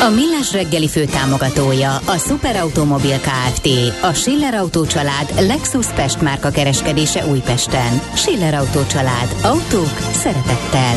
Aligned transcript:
A 0.00 0.08
Millás 0.08 0.52
reggeli 0.52 0.88
főtámogatója 0.88 1.96
a 1.96 2.16
Superautomobil 2.16 3.18
KFT, 3.20 3.68
a 4.02 4.12
Schiller 4.12 4.54
Auto 4.54 4.86
család 4.86 5.32
Lexus 5.46 5.86
Pest 5.86 6.20
márka 6.20 6.50
kereskedése 6.50 7.26
Újpesten. 7.26 8.00
Schiller 8.14 8.54
Auto 8.54 8.86
család. 8.86 9.34
Autók 9.42 9.98
szeretettel. 10.12 10.96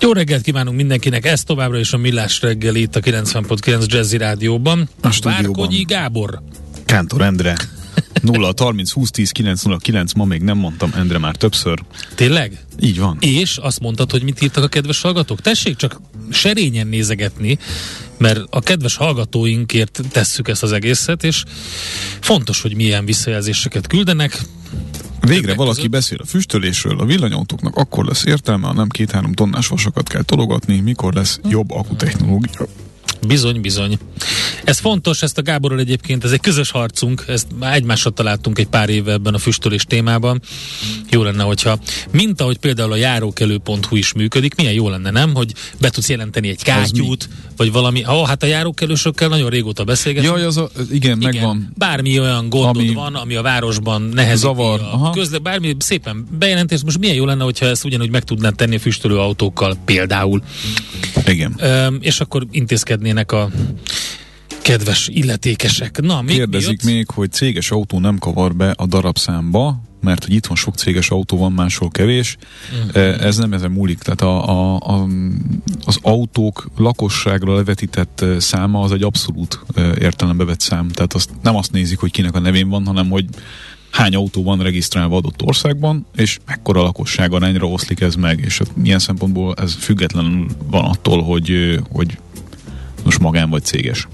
Jó 0.00 0.12
reggelt 0.12 0.42
kívánunk 0.42 0.76
mindenkinek, 0.76 1.26
ez 1.26 1.42
továbbra 1.42 1.78
is 1.78 1.92
a 1.92 1.96
Millás 1.96 2.40
reggeli 2.40 2.80
itt 2.80 2.96
a 2.96 3.00
90.9 3.00 3.86
Jazzy 3.86 4.16
Rádióban. 4.16 4.88
A 5.02 5.10
stúdióban. 5.10 5.52
Várkonyi 5.52 5.82
Gábor. 5.82 6.42
Kántor 6.86 7.22
Endre. 7.22 7.56
0 8.22 8.52
30 8.56 8.92
20 8.92 9.10
10 9.10 9.30
909, 9.30 10.12
ma 10.12 10.24
még 10.24 10.42
nem 10.42 10.58
mondtam 10.58 10.92
Endre 10.96 11.18
már 11.18 11.36
többször. 11.36 11.84
Tényleg? 12.14 12.64
Így 12.80 12.98
van. 12.98 13.16
És 13.20 13.56
azt 13.56 13.80
mondtad, 13.80 14.10
hogy 14.10 14.22
mit 14.22 14.42
írtak 14.42 14.64
a 14.64 14.68
kedves 14.68 15.00
hallgatók? 15.00 15.40
Tessék 15.40 15.76
csak 15.76 16.00
serényen 16.30 16.86
nézegetni, 16.86 17.58
mert 18.18 18.40
a 18.50 18.60
kedves 18.60 18.96
hallgatóinkért 18.96 20.00
tesszük 20.10 20.48
ezt 20.48 20.62
az 20.62 20.72
egészet, 20.72 21.24
és 21.24 21.44
fontos, 22.20 22.62
hogy 22.62 22.74
milyen 22.74 23.04
visszajelzéseket 23.04 23.86
küldenek. 23.86 24.42
Végre 25.20 25.54
valaki 25.54 25.76
között. 25.76 25.90
beszél 25.90 26.18
a 26.20 26.26
füstölésről, 26.26 27.00
a 27.00 27.04
villanyautóknak 27.04 27.76
akkor 27.76 28.04
lesz 28.04 28.24
értelme, 28.24 28.66
ha 28.66 28.72
nem 28.72 28.88
két-három 28.88 29.32
tonnás 29.32 29.66
vasokat 29.66 30.08
kell 30.08 30.22
tologatni, 30.22 30.80
mikor 30.80 31.14
lesz 31.14 31.40
jobb 31.48 31.70
akutechnológia. 31.70 32.66
Bizony, 33.26 33.60
bizony. 33.60 33.98
Ez 34.68 34.78
fontos, 34.78 35.22
ezt 35.22 35.38
a 35.38 35.42
Gáborral 35.42 35.78
egyébként, 35.78 36.24
ez 36.24 36.30
egy 36.30 36.40
közös 36.40 36.70
harcunk, 36.70 37.24
ezt 37.28 37.46
már 37.58 37.74
egymásra 37.74 38.10
találtunk 38.10 38.58
egy 38.58 38.66
pár 38.66 38.88
éve 38.88 39.12
ebben 39.12 39.34
a 39.34 39.38
füstölés 39.38 39.84
témában. 39.84 40.40
Jó 41.10 41.22
lenne, 41.22 41.42
hogyha, 41.42 41.78
mint 42.10 42.40
ahogy 42.40 42.58
például 42.58 42.92
a 42.92 42.96
járókelő.hu 42.96 43.96
is 43.96 44.12
működik, 44.12 44.54
milyen 44.54 44.72
jó 44.72 44.88
lenne, 44.88 45.10
nem? 45.10 45.34
Hogy 45.34 45.54
be 45.80 45.90
tudsz 45.90 46.08
jelenteni 46.08 46.48
egy 46.48 46.62
kátyút, 46.62 47.28
vagy 47.56 47.72
valami, 47.72 48.04
ó, 48.08 48.24
hát 48.24 48.42
a 48.42 48.46
járókelősökkel 48.46 49.28
nagyon 49.28 49.50
régóta 49.50 49.84
beszélgetünk. 49.84 50.36
Jaj, 50.36 50.44
az 50.44 50.56
a, 50.56 50.70
igen, 50.90 51.18
megvan. 51.18 51.72
Bármi 51.76 52.20
olyan 52.20 52.48
gondod 52.48 52.76
Ami 52.76 52.92
van, 52.92 53.14
ami 53.14 53.34
a 53.34 53.42
városban 53.42 54.02
nehezíti 54.02 54.38
zavar, 54.38 54.80
a 54.80 54.92
aha. 54.92 55.10
közle, 55.10 55.38
bármi 55.38 55.76
szépen 55.78 56.26
bejelentés. 56.38 56.82
Most 56.84 56.98
milyen 56.98 57.14
jó 57.14 57.24
lenne, 57.24 57.44
hogyha 57.44 57.66
ezt 57.66 57.84
ugyanúgy 57.84 58.10
meg 58.10 58.24
tudnád 58.24 58.54
tenni 58.54 58.74
a 58.74 58.78
füstölő 58.78 59.18
autókkal 59.18 59.76
például. 59.84 60.42
Igen. 61.26 61.54
Öm, 61.58 61.98
és 62.00 62.20
akkor 62.20 62.46
intézkednének 62.50 63.32
a 63.32 63.50
kedves 64.68 65.08
illetékesek. 65.12 66.00
Na, 66.00 66.22
még 66.22 66.36
Kérdezik 66.36 66.82
mi 66.82 66.92
még, 66.92 67.10
hogy 67.10 67.32
céges 67.32 67.70
autó 67.70 67.98
nem 67.98 68.18
kavar 68.18 68.54
be 68.54 68.70
a 68.70 68.86
darabszámba, 68.86 69.80
mert 70.00 70.24
hogy 70.24 70.34
itthon 70.34 70.56
sok 70.56 70.74
céges 70.74 71.10
autó 71.10 71.36
van, 71.38 71.52
máshol 71.52 71.90
kevés. 71.90 72.36
Uh-huh. 72.86 73.24
Ez 73.24 73.36
nem 73.36 73.52
ezen 73.52 73.70
múlik. 73.70 73.98
Tehát 73.98 74.20
a, 74.20 74.48
a, 74.48 74.76
a, 74.76 75.06
az 75.84 75.98
autók 76.02 76.70
lakosságra 76.76 77.54
levetített 77.54 78.20
eh, 78.20 78.40
száma 78.40 78.80
az 78.80 78.92
egy 78.92 79.02
abszolút 79.02 79.60
eh, 79.74 79.92
értelembe 79.98 80.44
vett 80.44 80.60
szám. 80.60 80.88
Tehát 80.88 81.12
azt, 81.12 81.30
nem 81.42 81.56
azt 81.56 81.72
nézik, 81.72 81.98
hogy 81.98 82.10
kinek 82.10 82.34
a 82.34 82.38
nevén 82.40 82.68
van, 82.68 82.86
hanem 82.86 83.10
hogy 83.10 83.24
hány 83.90 84.14
autó 84.14 84.42
van 84.42 84.62
regisztrálva 84.62 85.16
adott 85.16 85.42
országban, 85.42 86.06
és 86.16 86.38
mekkora 86.46 86.82
lakosság 86.82 87.32
arányra 87.32 87.66
oszlik 87.66 88.00
ez 88.00 88.14
meg, 88.14 88.40
és 88.40 88.60
ez- 88.60 88.72
ilyen 88.82 88.98
szempontból 88.98 89.54
ez 89.54 89.74
függetlenül 89.74 90.46
van 90.70 90.84
attól, 90.84 91.22
hogy, 91.22 91.78
hogy 91.90 92.18
most 93.04 93.18
magán 93.18 93.50
vagy 93.50 93.64
céges, 93.64 94.08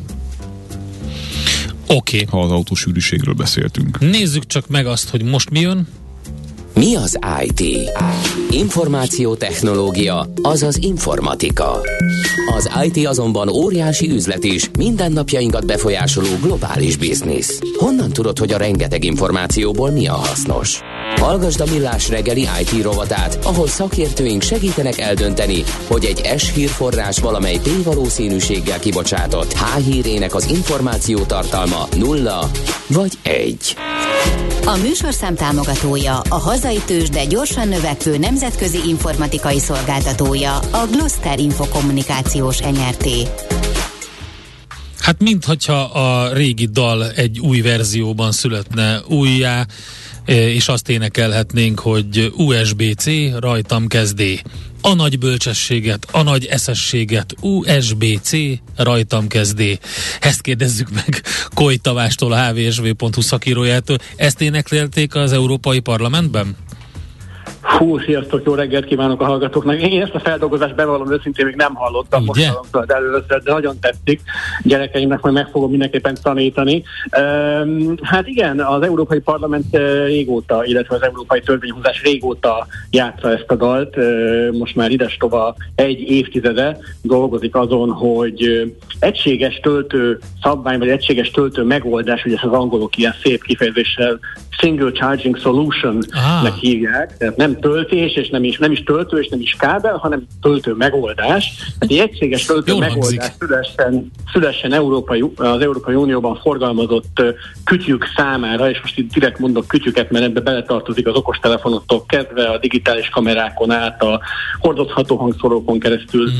Oké. 1.94 2.22
Okay. 2.22 2.28
ha 2.30 2.44
az 2.44 2.50
autósűrűségről 2.50 3.34
beszéltünk. 3.34 3.98
Nézzük 3.98 4.46
csak 4.46 4.68
meg 4.68 4.86
azt, 4.86 5.10
hogy 5.10 5.22
most 5.22 5.50
mi 5.50 5.60
jön. 5.60 5.88
Mi 6.74 6.94
az 6.94 7.18
IT? 7.42 7.90
Információtechnológia, 8.50 10.26
azaz 10.42 10.76
informatika. 10.76 11.80
Az 12.56 12.70
IT 12.82 13.06
azonban 13.06 13.48
óriási 13.48 14.10
üzlet 14.10 14.44
is, 14.44 14.70
mindennapjainkat 14.78 15.66
befolyásoló 15.66 16.28
globális 16.42 16.96
biznisz. 16.96 17.60
Honnan 17.78 18.12
tudod, 18.12 18.38
hogy 18.38 18.52
a 18.52 18.56
rengeteg 18.56 19.04
információból 19.04 19.90
mi 19.90 20.06
a 20.06 20.14
hasznos? 20.14 20.80
Hallgasd 21.16 21.60
a 21.60 21.64
Millás 21.70 22.08
reggeli 22.08 22.48
IT 22.60 22.82
rovatát, 22.82 23.38
ahol 23.44 23.68
szakértőink 23.68 24.42
segítenek 24.42 24.98
eldönteni, 24.98 25.64
hogy 25.86 26.04
egy 26.04 26.38
S 26.40 26.52
hírforrás 26.52 27.18
valamely 27.18 27.58
P 27.62 27.84
valószínűséggel 27.84 28.78
kibocsátott 28.78 29.52
H 29.52 29.76
hírének 29.76 30.34
az 30.34 30.46
információ 30.50 31.18
tartalma 31.18 31.88
nulla 31.96 32.50
vagy 32.86 33.12
egy. 33.22 33.76
A 34.66 34.76
műsorszám 34.76 35.34
támogatója 35.34 36.20
a 36.28 36.38
hazai 36.38 36.80
tős, 36.86 37.08
de 37.08 37.24
gyorsan 37.24 37.68
növekvő 37.68 38.18
nemzetközi 38.18 38.78
informatikai 38.88 39.58
szolgáltatója 39.58 40.56
a 40.58 40.86
Gloster 40.90 41.38
Infokommunikációs 41.38 42.58
NRT. 42.58 43.08
Hát 44.98 45.22
minthogyha 45.22 45.82
a 45.82 46.32
régi 46.32 46.66
dal 46.66 47.10
egy 47.10 47.40
új 47.40 47.60
verzióban 47.60 48.32
születne 48.32 49.00
újjá, 49.08 49.66
és 50.26 50.68
azt 50.68 50.88
énekelhetnénk, 50.88 51.80
hogy 51.80 52.32
USB-C, 52.36 53.06
rajtam 53.38 53.86
kezdé. 53.86 54.40
A 54.80 54.94
nagy 54.94 55.18
bölcsességet, 55.18 56.06
a 56.10 56.22
nagy 56.22 56.44
eszességet, 56.44 57.34
USB-C, 57.40 58.32
rajtam 58.76 59.28
kezdé. 59.28 59.78
Ezt 60.20 60.40
kérdezzük 60.40 60.90
meg 60.90 61.22
Koly 61.54 61.76
Tavástól, 61.76 62.32
a 62.32 62.52
hvsv.hu 62.52 63.20
szakírójától. 63.20 63.98
Ezt 64.16 64.40
éneklelték 64.40 65.14
az 65.14 65.32
Európai 65.32 65.80
Parlamentben? 65.80 66.56
Hú, 67.78 67.98
sziasztok, 67.98 68.42
jó 68.44 68.54
reggelt 68.54 68.84
kívánok 68.84 69.20
a 69.20 69.24
hallgatóknak. 69.24 69.80
Én 69.80 70.02
ezt 70.02 70.14
a 70.14 70.20
feldolgozást 70.20 70.74
bevallom 70.74 71.12
őszintén 71.12 71.46
még 71.46 71.54
nem 71.54 71.74
hallottam, 71.74 72.24
most 72.24 72.46
hallom 72.46 72.66
tőled 72.70 72.90
először, 72.90 73.42
de 73.42 73.52
nagyon 73.52 73.78
tetszik. 73.80 74.20
Gyerekeimnek 74.62 75.20
majd 75.20 75.34
meg 75.34 75.48
fogom 75.48 75.70
mindenképpen 75.70 76.16
tanítani. 76.22 76.82
Um, 77.18 77.94
hát 78.02 78.26
igen, 78.26 78.60
az 78.60 78.82
Európai 78.82 79.18
Parlament 79.18 79.76
régóta, 80.06 80.64
illetve 80.64 80.94
az 80.94 81.02
Európai 81.02 81.40
Törvényhozás 81.40 82.02
régóta 82.02 82.66
játsza 82.90 83.32
ezt 83.32 83.50
a 83.50 83.54
dalt. 83.54 83.96
Most 84.58 84.76
már 84.76 84.90
ides 84.90 85.16
tova 85.16 85.54
egy 85.74 86.00
évtizede 86.00 86.78
dolgozik 87.02 87.54
azon, 87.54 87.90
hogy 87.90 88.72
egységes 88.98 89.60
töltő 89.62 90.18
szabvány, 90.42 90.78
vagy 90.78 90.88
egységes 90.88 91.30
töltő 91.30 91.62
megoldás, 91.62 92.24
ugye 92.24 92.34
ezt 92.34 92.44
az 92.44 92.52
angolok 92.52 92.96
ilyen 92.96 93.14
szép 93.22 93.44
kifejezéssel 93.44 94.18
Single 94.58 94.92
Charging 94.92 95.38
Solution-nek 95.38 96.54
hívják, 96.60 97.16
tehát 97.16 97.36
nem 97.36 97.60
töltés, 97.64 98.14
és 98.14 98.28
nem 98.28 98.44
is, 98.44 98.58
nem 98.58 98.72
is 98.72 98.82
töltő, 98.82 99.18
és 99.18 99.28
nem 99.28 99.40
is 99.40 99.56
kábel, 99.58 99.96
hanem 99.96 100.26
töltő 100.42 100.72
megoldás. 100.72 101.54
Tehát 101.78 101.94
egy 101.94 102.10
egységes 102.10 102.44
töltő 102.44 102.72
Jól 102.72 102.80
megoldás 102.80 103.32
szülessen, 103.38 104.10
szülessen 104.32 104.72
Európai, 104.72 105.24
az 105.36 105.60
Európai 105.60 105.94
Unióban 105.94 106.36
forgalmazott 106.42 107.22
kütyük 107.64 108.04
számára, 108.16 108.70
és 108.70 108.80
most 108.80 108.98
itt 108.98 109.12
direkt 109.12 109.38
mondok 109.38 109.66
kütyüket, 109.66 110.10
mert 110.10 110.24
ebbe 110.24 110.40
beletartozik 110.40 111.06
az 111.06 111.14
okostelefonoktól 111.14 112.04
kezdve, 112.06 112.48
a 112.48 112.58
digitális 112.58 113.08
kamerákon 113.08 113.70
át, 113.70 114.02
a 114.02 114.20
hordozható 114.58 115.16
hangszórókon 115.16 115.78
keresztül, 115.78 116.30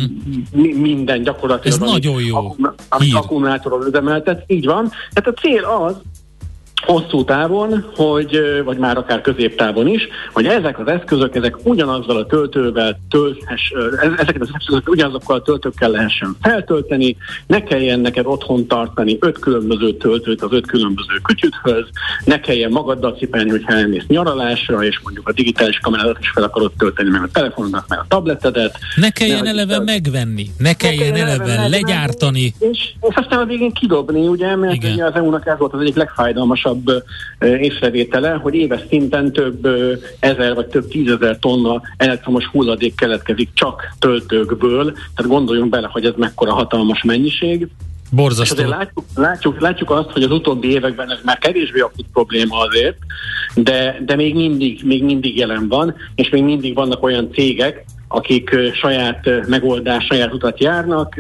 mi, 0.53 0.73
minden 0.73 1.23
gyakorlatilag. 1.23 1.77
Ez 1.77 1.89
amit 1.89 2.05
nagyon 2.05 2.23
jó 2.23 2.37
Amit 2.89 3.09
hír. 3.09 3.17
akkumulátorról 3.17 3.87
üzemeltet, 3.87 4.45
így 4.47 4.65
van. 4.65 4.91
Tehát 5.13 5.39
a 5.39 5.41
cél 5.41 5.65
az, 5.65 5.97
hosszú 6.87 7.25
távon, 7.25 7.85
hogy, 7.97 8.41
vagy 8.65 8.79
már 8.79 8.97
akár 8.97 9.21
középtávon 9.21 9.87
is, 9.89 10.09
hogy 10.33 10.47
ezek 10.47 10.79
az 10.79 10.87
eszközök, 10.87 11.35
ezek 11.35 11.57
ugyanazzal 11.67 12.17
a 12.17 12.27
töltővel 12.27 12.99
tölthess, 13.11 13.71
ezeket 14.17 14.41
az 14.41 14.49
eszközöket 14.55 14.89
ugyanazokkal 14.89 15.37
a 15.37 15.43
töltőkkel 15.43 15.91
lehessen 15.91 16.37
feltölteni, 16.43 17.17
ne 17.47 17.63
kelljen 17.63 18.01
neked 18.01 18.27
otthon 18.27 18.67
tartani 18.67 19.17
öt 19.21 19.39
különböző 19.39 19.93
töltőt 19.97 20.43
az 20.43 20.53
öt 20.53 20.67
különböző 20.67 21.15
kütyüthöz, 21.23 21.85
ne 22.25 22.41
kelljen 22.41 22.71
magaddal 22.71 23.13
cipelni, 23.19 23.51
hogyha 23.51 23.73
elmész 23.73 24.07
nyaralásra, 24.07 24.85
és 24.85 25.01
mondjuk 25.03 25.29
a 25.29 25.33
digitális 25.33 25.79
kamerádat 25.79 26.19
is 26.21 26.31
fel 26.31 26.43
akarod 26.43 26.73
tölteni, 26.79 27.09
meg 27.09 27.23
a 27.23 27.29
telefonodat, 27.33 27.85
meg 27.89 27.99
a 27.99 28.05
tabletedet. 28.09 28.79
Ne 28.97 29.11
kelljen 29.11 29.43
Ne, 29.43 29.49
eleve 29.49 29.77
hogy- 29.77 29.85
megvenni, 29.85 30.47
ne 30.59 30.73
kelljen 30.73 31.15
eleve 31.15 31.69
legyártani. 31.69 32.55
És, 32.59 32.93
és 33.09 33.15
aztán 33.15 33.39
a 33.39 33.45
végén 33.45 33.73
kidobni, 33.73 34.27
ugye, 34.29 34.57
mert 34.57 34.75
Igen. 34.75 35.01
az 35.07 35.15
EU-nak 35.15 35.47
ez 35.47 35.59
volt 35.59 35.73
az 35.73 35.81
egyik 35.81 35.97
legfájdalmasabb 35.97 36.74
ö, 37.39 37.55
észrevétele, 37.57 38.31
hogy 38.31 38.55
éves 38.55 38.81
szinten 38.89 39.33
több 39.33 39.69
ezer 40.19 40.55
vagy 40.55 40.67
több 40.67 40.89
tízezer 40.89 41.39
tonna 41.39 41.83
elektromos 41.97 42.47
hulladék 42.47 42.95
keletkezik 42.95 43.49
csak 43.55 43.95
töltőkből, 43.99 44.93
tehát 44.93 45.33
gondoljunk 45.33 45.71
bele, 45.71 45.89
hogy 45.93 46.05
ez 46.05 46.13
mekkora 46.17 46.53
hatalmas 46.53 47.03
mennyiség. 47.03 47.69
Borzasztó. 48.11 48.63
És 48.63 48.69
látjuk, 48.69 49.05
látjuk, 49.15 49.61
látjuk 49.61 49.91
azt, 49.91 50.11
hogy 50.11 50.23
az 50.23 50.31
utóbbi 50.31 50.71
években 50.71 51.11
ez 51.11 51.19
már 51.25 51.39
kevésbé 51.39 51.81
akut 51.81 52.07
probléma 52.13 52.59
azért, 52.59 52.97
de, 53.55 54.03
de 54.07 54.17
még, 54.17 54.35
mindig, 54.35 54.81
még 54.85 55.05
mindig 55.05 55.37
jelen 55.37 55.69
van, 55.69 55.95
és 56.15 56.29
még 56.29 56.43
mindig 56.43 56.75
vannak 56.75 57.03
olyan 57.03 57.33
cégek, 57.33 57.85
akik 58.15 58.57
saját 58.81 59.31
megoldás, 59.47 60.05
saját 60.05 60.33
utat 60.33 60.61
járnak. 60.61 61.15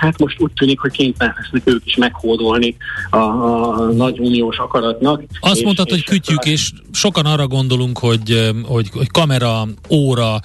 Hát 0.00 0.18
most 0.18 0.40
úgy 0.40 0.52
tűnik, 0.52 0.80
hogy 0.80 0.90
kénytelen 0.90 1.34
lesznek 1.38 1.62
ők 1.64 1.86
is 1.86 1.96
meghódolni 1.96 2.76
a, 3.10 3.16
a 3.16 3.76
nagy 3.92 4.18
uniós 4.18 4.58
akaratnak. 4.58 5.22
Azt 5.40 5.56
és, 5.56 5.64
mondtad, 5.64 5.86
és 5.86 5.92
hogy 5.92 6.04
kütyük, 6.04 6.44
és 6.44 6.70
sokan 6.92 7.24
arra 7.24 7.46
gondolunk, 7.46 7.98
hogy, 7.98 8.50
hogy, 8.64 8.88
hogy 8.92 9.10
kamera, 9.10 9.66
óra, 9.90 10.40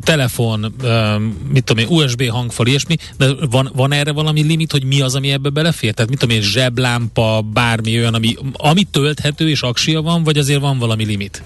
telefon, 0.00 0.74
mit 1.52 1.64
tudom 1.64 1.84
én, 1.84 1.96
USB 1.96 2.28
hangfal, 2.28 2.66
ilyesmi, 2.66 2.96
de 3.18 3.26
van, 3.50 3.70
van 3.74 3.92
erre 3.92 4.12
valami 4.12 4.42
limit, 4.42 4.72
hogy 4.72 4.84
mi 4.84 5.00
az, 5.00 5.14
ami 5.14 5.30
ebbe 5.30 5.48
belefér? 5.48 5.94
Tehát 5.94 6.10
mit 6.10 6.18
tudom 6.18 6.36
én, 6.36 6.42
zseblámpa, 6.42 7.42
bármi 7.52 7.98
olyan, 7.98 8.14
ami, 8.14 8.36
ami 8.52 8.82
tölthető 8.82 9.48
és 9.48 9.62
aksia 9.62 10.02
van, 10.02 10.22
vagy 10.22 10.38
azért 10.38 10.60
van 10.60 10.78
valami 10.78 11.04
limit? 11.04 11.42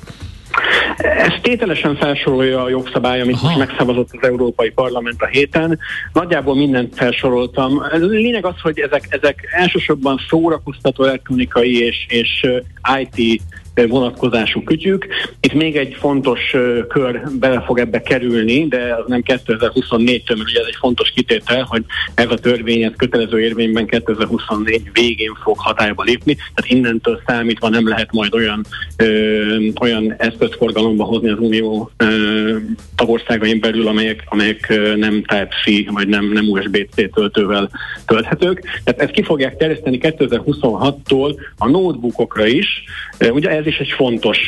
Ez 0.98 1.32
tételesen 1.42 1.96
felsorolja 1.96 2.62
a 2.62 2.68
jogszabály, 2.68 3.20
amit 3.20 3.34
Aha. 3.34 3.46
most 3.46 3.58
megszavazott 3.58 4.08
az 4.12 4.28
Európai 4.28 4.70
Parlament 4.70 5.22
a 5.22 5.26
héten. 5.26 5.78
Nagyjából 6.12 6.54
mindent 6.54 6.94
felsoroltam. 6.94 7.78
A 7.78 7.96
lényeg 7.96 8.46
az, 8.46 8.60
hogy 8.62 8.78
ezek, 8.78 9.06
ezek 9.08 9.48
elsősorban 9.52 10.20
szórakoztató 10.28 11.04
elektronikai 11.04 11.84
és, 11.84 12.06
és 12.08 12.46
IT 13.00 13.42
vonatkozású 13.88 14.62
kütyük. 14.62 15.06
Itt 15.40 15.52
még 15.52 15.76
egy 15.76 15.96
fontos 15.98 16.40
kör 16.88 17.20
bele 17.38 17.60
fog 17.60 17.78
ebbe 17.78 18.00
kerülni, 18.00 18.68
de 18.68 18.94
az 18.98 19.04
nem 19.06 19.22
2024-től, 19.26 20.36
mert 20.36 20.50
ugye 20.50 20.60
ez 20.60 20.66
egy 20.66 20.76
fontos 20.78 21.10
kitétel, 21.10 21.62
hogy 21.62 21.84
ez 22.14 22.30
a 22.30 22.38
törvény 22.38 22.82
ez 22.82 22.92
kötelező 22.96 23.40
érvényben 23.40 23.86
2024 23.86 24.90
végén 24.92 25.38
fog 25.42 25.58
hatályba 25.58 26.02
lépni, 26.02 26.34
tehát 26.34 26.70
innentől 26.70 27.20
számítva 27.26 27.68
nem 27.68 27.88
lehet 27.88 28.12
majd 28.12 28.34
olyan, 28.34 28.64
ö, 28.96 29.66
olyan 29.80 30.14
eszközforgalomba 30.18 31.04
hozni 31.04 31.28
az 31.28 31.38
unió 31.38 31.90
ö, 31.96 32.56
tagországain 32.96 33.60
belül, 33.60 33.88
amelyek, 33.88 34.24
amelyek 34.28 34.72
nem 34.96 35.22
Type-C 35.22 35.92
vagy 35.92 36.08
nem, 36.08 36.32
nem 36.32 36.48
USB-C 36.48 37.12
töltővel 37.14 37.70
tölthetők. 38.06 38.60
Tehát 38.84 39.00
ezt 39.00 39.12
ki 39.12 39.22
fogják 39.22 39.56
terjeszteni 39.56 39.98
2026-tól 40.02 41.36
a 41.58 41.68
notebookokra 41.68 42.46
is. 42.46 42.84
Ugye 43.30 43.50
ez 43.50 43.66
is 43.70 43.78
egy 43.78 43.90
fontos, 43.90 44.38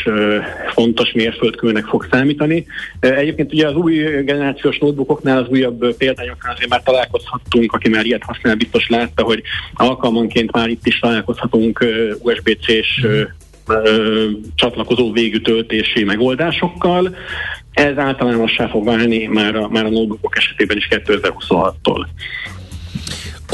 fontos 0.72 1.12
mérföldkőnek 1.12 1.84
fog 1.84 2.06
számítani. 2.10 2.66
Egyébként 3.00 3.52
ugye 3.52 3.66
az 3.66 3.74
új 3.74 4.22
generációs 4.24 4.78
notebookoknál, 4.78 5.38
az 5.38 5.48
újabb 5.48 5.94
példányoknál 5.96 6.54
azért 6.54 6.70
már 6.70 6.82
találkozhattunk, 6.82 7.72
aki 7.72 7.88
már 7.88 8.04
ilyet 8.04 8.22
használ, 8.22 8.54
biztos 8.54 8.88
látta, 8.88 9.22
hogy 9.22 9.42
alkalmanként 9.74 10.52
már 10.52 10.68
itt 10.68 10.86
is 10.86 10.98
találkozhatunk 10.98 11.84
USB-C-s 12.22 13.06
csatlakozó 14.54 15.12
végű 15.12 15.40
töltési 15.40 16.04
megoldásokkal. 16.04 17.16
Ez 17.72 17.98
általánossá 17.98 18.68
fog 18.68 18.84
válni 18.84 19.26
már 19.26 19.56
a, 19.56 19.68
már 19.68 19.84
a 19.84 19.90
notebookok 19.90 20.36
esetében 20.36 20.76
is 20.76 20.88
2026-tól. 20.90 22.06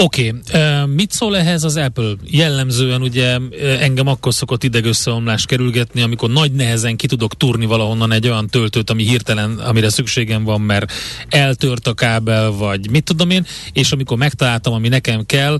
Oké, 0.00 0.34
okay. 0.48 0.94
mit 0.94 1.10
szól 1.10 1.36
ehhez 1.36 1.64
az 1.64 1.76
Apple? 1.76 2.12
Jellemzően 2.24 3.02
ugye 3.02 3.38
engem 3.80 4.06
akkor 4.06 4.34
szokott 4.34 4.64
idegösszeomlás 4.64 5.46
kerülgetni, 5.46 6.02
amikor 6.02 6.30
nagy 6.30 6.52
nehezen 6.52 6.96
ki 6.96 7.06
tudok 7.06 7.36
turni 7.36 7.66
valahonnan 7.66 8.12
egy 8.12 8.26
olyan 8.26 8.46
töltőt, 8.46 8.90
ami 8.90 9.02
hirtelen, 9.02 9.58
amire 9.58 9.88
szükségem 9.88 10.44
van, 10.44 10.60
mert 10.60 10.92
eltört 11.28 11.86
a 11.86 11.94
kábel, 11.94 12.50
vagy 12.50 12.90
mit 12.90 13.04
tudom 13.04 13.30
én, 13.30 13.44
és 13.72 13.92
amikor 13.92 14.16
megtaláltam, 14.16 14.72
ami 14.72 14.88
nekem 14.88 15.26
kell, 15.26 15.58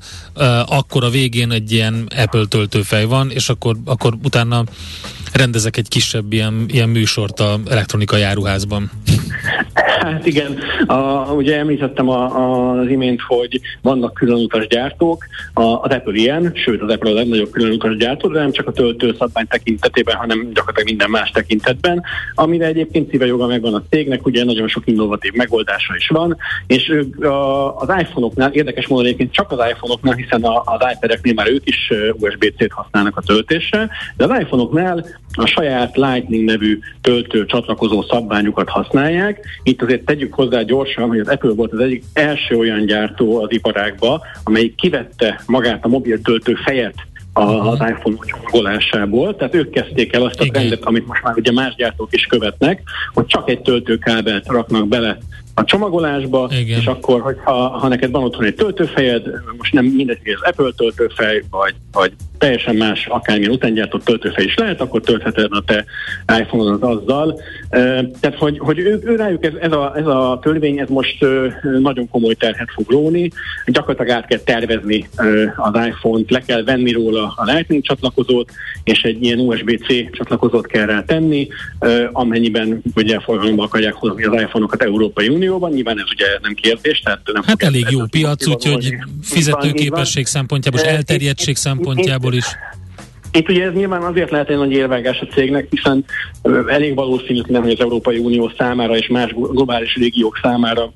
akkor 0.66 1.04
a 1.04 1.10
végén 1.10 1.50
egy 1.50 1.72
ilyen 1.72 2.08
Apple 2.16 2.44
töltőfej 2.48 3.04
van, 3.04 3.30
és 3.30 3.48
akkor, 3.48 3.76
akkor 3.84 4.14
utána 4.22 4.64
rendezek 5.32 5.76
egy 5.76 5.88
kisebb 5.88 6.32
ilyen, 6.32 6.64
ilyen 6.68 6.88
műsort 6.88 7.40
a 7.40 7.60
elektronikai 7.68 8.22
áruházban. 8.22 8.90
Hát 10.00 10.26
igen, 10.26 10.58
a, 10.86 11.32
ugye 11.32 11.58
említettem 11.58 12.08
a, 12.08 12.36
a, 12.36 12.70
az 12.80 12.88
imént, 12.88 13.20
hogy 13.20 13.60
vannak 13.82 14.18
különutas 14.28 14.66
gyártók, 14.66 15.26
a, 15.52 15.62
az 15.62 15.90
Apple 15.90 16.14
ilyen, 16.14 16.52
sőt 16.54 16.82
az 16.82 16.92
Apple 16.92 17.10
a 17.10 17.14
legnagyobb 17.14 17.50
különutas 17.50 17.96
gyártó, 17.96 18.28
de 18.28 18.40
nem 18.40 18.52
csak 18.52 18.66
a 18.66 18.72
töltőszabvány 18.72 19.46
tekintetében, 19.46 20.16
hanem 20.16 20.38
gyakorlatilag 20.38 20.88
minden 20.88 21.10
más 21.10 21.30
tekintetben, 21.30 22.02
amire 22.34 22.66
egyébként 22.66 23.10
szíve 23.10 23.26
joga 23.26 23.46
megvan 23.46 23.74
a 23.74 23.82
cégnek, 23.90 24.26
ugye 24.26 24.44
nagyon 24.44 24.68
sok 24.68 24.82
innovatív 24.86 25.32
megoldása 25.32 25.94
is 25.96 26.08
van, 26.08 26.36
és 26.66 27.02
az 27.76 27.88
iPhone-oknál, 27.98 28.52
érdekes 28.52 28.86
módon 28.86 29.04
egyébként 29.04 29.32
csak 29.32 29.52
az 29.52 29.58
iPhone-oknál, 29.70 30.14
hiszen 30.14 30.44
az 30.44 30.80
iPad-eknél 30.94 31.34
már 31.34 31.50
ők 31.50 31.68
is 31.68 31.92
USB-C-t 32.12 32.72
használnak 32.72 33.16
a 33.16 33.22
töltésre, 33.22 33.88
de 34.16 34.24
az 34.24 34.40
iPhone-oknál 34.40 35.06
a 35.38 35.46
saját 35.46 35.96
Lightning 35.96 36.44
nevű 36.44 36.78
töltő 37.00 37.46
csatlakozó 37.46 38.02
szabványukat 38.02 38.68
használják. 38.68 39.46
Itt 39.62 39.82
azért 39.82 40.04
tegyük 40.04 40.34
hozzá 40.34 40.62
gyorsan, 40.62 41.08
hogy 41.08 41.18
az 41.18 41.28
Apple 41.28 41.52
volt 41.52 41.72
az 41.72 41.80
egyik 41.80 42.04
első 42.12 42.56
olyan 42.56 42.86
gyártó 42.86 43.42
az 43.42 43.52
iparágba, 43.52 44.22
amelyik 44.44 44.74
kivette 44.74 45.40
magát 45.46 45.84
a 45.84 45.88
mobiltöltő 45.88 46.54
fejet 46.54 46.94
az 47.32 47.78
iPhone 47.80 48.16
csomagolásából, 48.26 49.36
tehát 49.36 49.54
ők 49.54 49.70
kezdték 49.70 50.12
el 50.12 50.22
azt 50.22 50.40
a 50.40 50.44
trendet, 50.44 50.84
amit 50.84 51.06
most 51.06 51.22
már 51.22 51.34
ugye 51.36 51.52
más 51.52 51.74
gyártók 51.74 52.14
is 52.14 52.26
követnek, 52.26 52.82
hogy 53.14 53.26
csak 53.26 53.50
egy 53.50 53.60
töltőkábelt 53.60 54.46
raknak 54.46 54.88
bele 54.88 55.18
a 55.54 55.64
csomagolásba, 55.64 56.48
Igen. 56.50 56.78
és 56.78 56.86
akkor, 56.86 57.20
hogyha 57.20 57.68
ha 57.68 57.88
neked 57.88 58.10
van 58.10 58.22
otthon 58.22 58.44
egy 58.44 58.54
töltőfejed, 58.54 59.26
most 59.56 59.72
nem 59.72 59.84
mindegy, 59.84 60.20
hogy 60.24 60.32
az 60.32 60.48
Apple 60.48 60.70
töltőfej, 60.76 61.42
vagy, 61.50 61.74
vagy 61.92 62.12
teljesen 62.38 62.76
más, 62.76 63.06
akármilyen 63.06 63.52
utángyártott 63.52 64.04
töltőfej 64.04 64.44
is 64.44 64.54
lehet, 64.54 64.80
akkor 64.80 65.00
töltheted 65.00 65.48
a 65.50 65.62
te 65.66 65.84
iPhone-odat 66.38 66.82
azzal. 66.82 67.40
Tehát, 68.20 68.36
hogy, 68.38 68.58
hogy 68.58 68.78
ő, 68.78 69.00
ő 69.04 69.16
rájuk 69.16 69.44
ez, 69.44 69.52
ez, 69.60 69.72
a, 69.72 69.92
ez 69.96 70.06
a 70.06 70.38
törvény, 70.42 70.78
ez 70.78 70.88
most 70.88 71.24
nagyon 71.80 72.08
komoly 72.08 72.34
terhet 72.34 72.68
fog 72.74 72.90
róni. 72.90 73.30
Gyakorlatilag 73.66 74.18
át 74.18 74.26
kell 74.26 74.38
tervezni 74.38 75.08
az 75.56 75.86
iPhone-t, 75.86 76.30
le 76.30 76.40
kell 76.40 76.62
venni 76.62 76.92
róla 76.92 77.32
a 77.36 77.44
Lightning 77.44 77.82
csatlakozót, 77.82 78.50
és 78.84 79.02
egy 79.02 79.22
ilyen 79.22 79.38
USB-C 79.38 80.16
csatlakozót 80.16 80.66
kell 80.66 80.86
rá 80.86 81.02
tenni, 81.02 81.48
amennyiben 82.12 82.82
ugye 82.94 83.20
forgalomba 83.20 83.62
akarják 83.62 83.94
hozni 83.94 84.24
az 84.24 84.40
iPhone-okat 84.40 84.82
Európai 84.82 85.28
Unióban. 85.28 85.72
Nyilván 85.72 85.98
ez 85.98 86.06
ugye 86.12 86.26
nem 86.42 86.54
kérdés. 86.54 87.00
Tehát 87.00 87.20
nem 87.32 87.42
hát 87.46 87.62
elég 87.62 87.86
jó 87.90 88.00
piac, 88.10 88.46
úgyhogy 88.46 88.96
fizetőképesség 89.22 90.26
szempontjából 90.26 90.80
és 90.80 90.86
elterjedtség 90.86 91.56
szempontjából 91.56 92.27
szempontból 92.28 92.34
is. 92.34 92.46
Itt 93.32 93.48
ugye 93.48 93.64
ez 93.64 93.72
nyilván 93.72 94.02
azért 94.02 94.30
lehet 94.30 94.48
egy 94.50 94.56
nagy 94.56 94.72
érvágás 94.72 95.20
a 95.20 95.26
cégnek, 95.26 95.66
hiszen 95.70 96.04
elég 96.66 96.94
valószínűtlen, 96.94 97.62
hogy 97.62 97.70
az 97.70 97.80
Európai 97.80 98.18
Unió 98.18 98.52
számára 98.58 98.96
és 98.96 99.08
más 99.08 99.32
globális 99.32 99.94
régiók 99.94 100.38
számára 100.42 100.92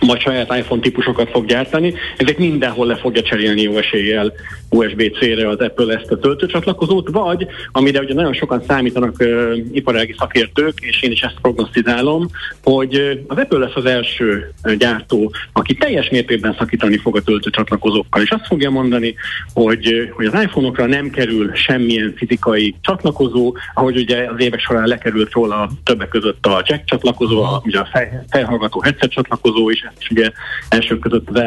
majd 0.00 0.20
saját 0.20 0.54
iPhone 0.56 0.80
típusokat 0.80 1.30
fog 1.30 1.46
gyártani, 1.46 1.94
ezek 2.16 2.38
mindenhol 2.38 2.86
le 2.86 2.96
fogja 2.96 3.22
cserélni 3.22 3.62
jó 3.62 3.76
eséllyel 3.76 4.32
USB-C-re 4.70 5.48
az 5.48 5.58
Apple 5.58 5.94
ezt 5.94 6.10
a 6.10 6.18
töltőcsatlakozót, 6.18 7.08
vagy 7.10 7.46
amire 7.72 8.00
ugye 8.00 8.14
nagyon 8.14 8.32
sokan 8.32 8.62
számítanak 8.66 9.14
uh, 9.18 9.56
iparági 9.72 10.14
szakértők, 10.18 10.74
és 10.80 11.02
én 11.02 11.10
is 11.10 11.20
ezt 11.20 11.40
prognosztizálom, 11.42 12.28
hogy 12.62 13.24
az 13.28 13.36
Apple 13.36 13.58
lesz 13.58 13.74
az 13.74 13.84
első 13.84 14.52
gyártó, 14.78 15.32
aki 15.52 15.74
teljes 15.74 16.08
mértékben 16.10 16.54
szakítani 16.58 16.96
fog 16.96 17.16
a 17.16 17.22
töltőcsatlakozókkal, 17.22 18.22
és 18.22 18.30
azt 18.30 18.46
fogja 18.46 18.70
mondani, 18.70 19.14
hogy, 19.54 20.10
hogy 20.12 20.26
az 20.26 20.42
iPhone-okra 20.42 20.86
nem 20.86 21.10
kerül 21.10 21.54
semmilyen 21.54 22.14
fizikai 22.16 22.74
csatlakozó, 22.80 23.56
ahogy 23.74 23.96
ugye 23.96 24.30
az 24.30 24.40
évek 24.40 24.60
során 24.60 24.86
lekerült 24.86 25.32
róla 25.32 25.70
többek 25.84 26.08
között 26.08 26.46
a 26.46 26.62
jack 26.66 26.84
csatlakozó, 26.84 27.42
a, 27.42 27.62
ugye 27.64 27.78
a 27.78 27.88
fej, 27.92 28.24
fejhallgató 28.30 28.80
headset 28.80 29.10
csatlakozó 29.10 29.70
is, 29.70 29.80
ezt 29.80 30.00
is 30.00 30.10
ugye 30.10 30.30
elsők 30.68 30.98
között 30.98 31.28
az, 31.30 31.42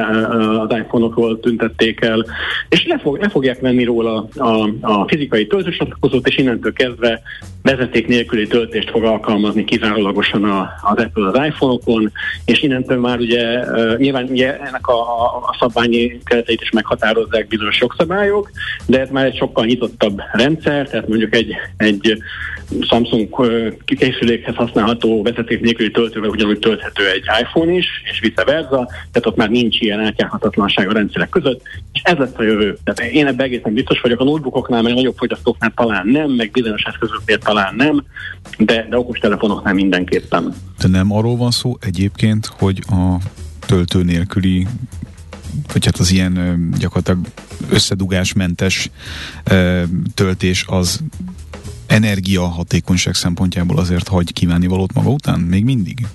az 0.57 0.77
iPhone-okról 0.77 1.39
tüntették 1.39 2.01
el, 2.01 2.25
és 2.69 2.85
le, 2.85 2.99
fog, 2.99 3.12
le 3.19 3.29
fogják 3.29 3.59
venni 3.59 3.83
róla 3.83 4.27
a, 4.35 4.69
a 4.81 5.07
fizikai 5.07 5.47
töltősatlakozót, 5.47 6.27
és 6.27 6.37
innentől 6.37 6.73
kezdve 6.73 7.21
vezeték 7.61 8.07
nélküli 8.07 8.47
töltést 8.47 8.89
fog 8.89 9.03
alkalmazni 9.03 9.63
kizárólagosan 9.63 10.43
a, 10.43 10.69
az 10.81 11.03
Apple 11.03 11.27
az 11.27 11.45
iPhone-okon, 11.45 12.11
és 12.45 12.61
innentől 12.61 12.99
már 12.99 13.19
ugye 13.19 13.65
nyilván 13.97 14.27
ugye 14.29 14.59
ennek 14.59 14.87
a, 14.87 15.01
a 15.35 15.55
szabványi 15.59 16.19
kereteit 16.23 16.61
is 16.61 16.69
meghatározzák 16.69 17.47
bizonyos 17.47 17.79
jogszabályok, 17.79 18.51
de 18.85 18.99
ez 18.99 19.09
már 19.09 19.25
egy 19.25 19.37
sokkal 19.37 19.65
nyitottabb 19.65 20.21
rendszer, 20.33 20.89
tehát 20.89 21.07
mondjuk 21.07 21.35
egy, 21.35 21.55
egy 21.77 22.17
Samsung 22.81 23.29
készülékhez 23.85 24.55
használható 24.55 25.23
vezeték 25.23 25.61
nélküli 25.61 25.91
töltővel 25.91 26.29
ugyanúgy 26.29 26.59
tölthető 26.59 27.09
egy 27.09 27.23
iPhone 27.41 27.71
is, 27.71 27.87
és 28.11 28.19
vice 28.19 28.43
versa, 28.43 28.85
tehát 28.87 29.25
ott 29.25 29.35
már 29.35 29.49
nincs 29.49 29.79
ilyen 29.79 29.99
átjárhatatlanság 29.99 30.89
a 30.89 30.93
rendszerek 30.93 31.29
között, 31.29 31.61
és 31.93 32.01
ez 32.03 32.17
lesz 32.17 32.33
a 32.37 32.43
jövő. 32.43 32.77
Tehát 32.83 33.02
én 33.11 33.27
ebben 33.27 33.45
egészen 33.45 33.73
biztos 33.73 34.01
vagyok, 34.01 34.19
a 34.19 34.23
notebookoknál, 34.23 34.81
meg 34.81 34.93
nagyobb 34.93 35.17
fogyasztóknál 35.17 35.71
talán 35.75 36.07
nem, 36.07 36.31
meg 36.31 36.51
bizonyos 36.51 36.83
eszközöknél 36.83 37.37
talán 37.37 37.75
nem, 37.75 38.03
de, 38.57 38.87
de 38.89 38.97
okostelefonoknál 38.97 39.73
mindenképpen. 39.73 40.53
De 40.81 40.87
nem 40.87 41.11
arról 41.11 41.37
van 41.37 41.51
szó 41.51 41.77
egyébként, 41.79 42.45
hogy 42.45 42.83
a 42.89 43.15
töltő 43.65 44.03
nélküli 44.03 44.67
vagy 45.73 45.85
hát 45.85 45.97
az 45.97 46.11
ilyen 46.11 46.69
gyakorlatilag 46.79 47.19
összedugásmentes 47.69 48.89
töltés 50.13 50.65
az 50.67 51.03
energia 51.87 52.47
hatékonyság 52.47 53.13
szempontjából 53.13 53.77
azért 53.77 54.07
hagy 54.07 54.33
kívánni 54.33 54.67
valót 54.67 54.93
maga 54.93 55.09
után? 55.09 55.39
Még 55.39 55.63
mindig? 55.63 56.05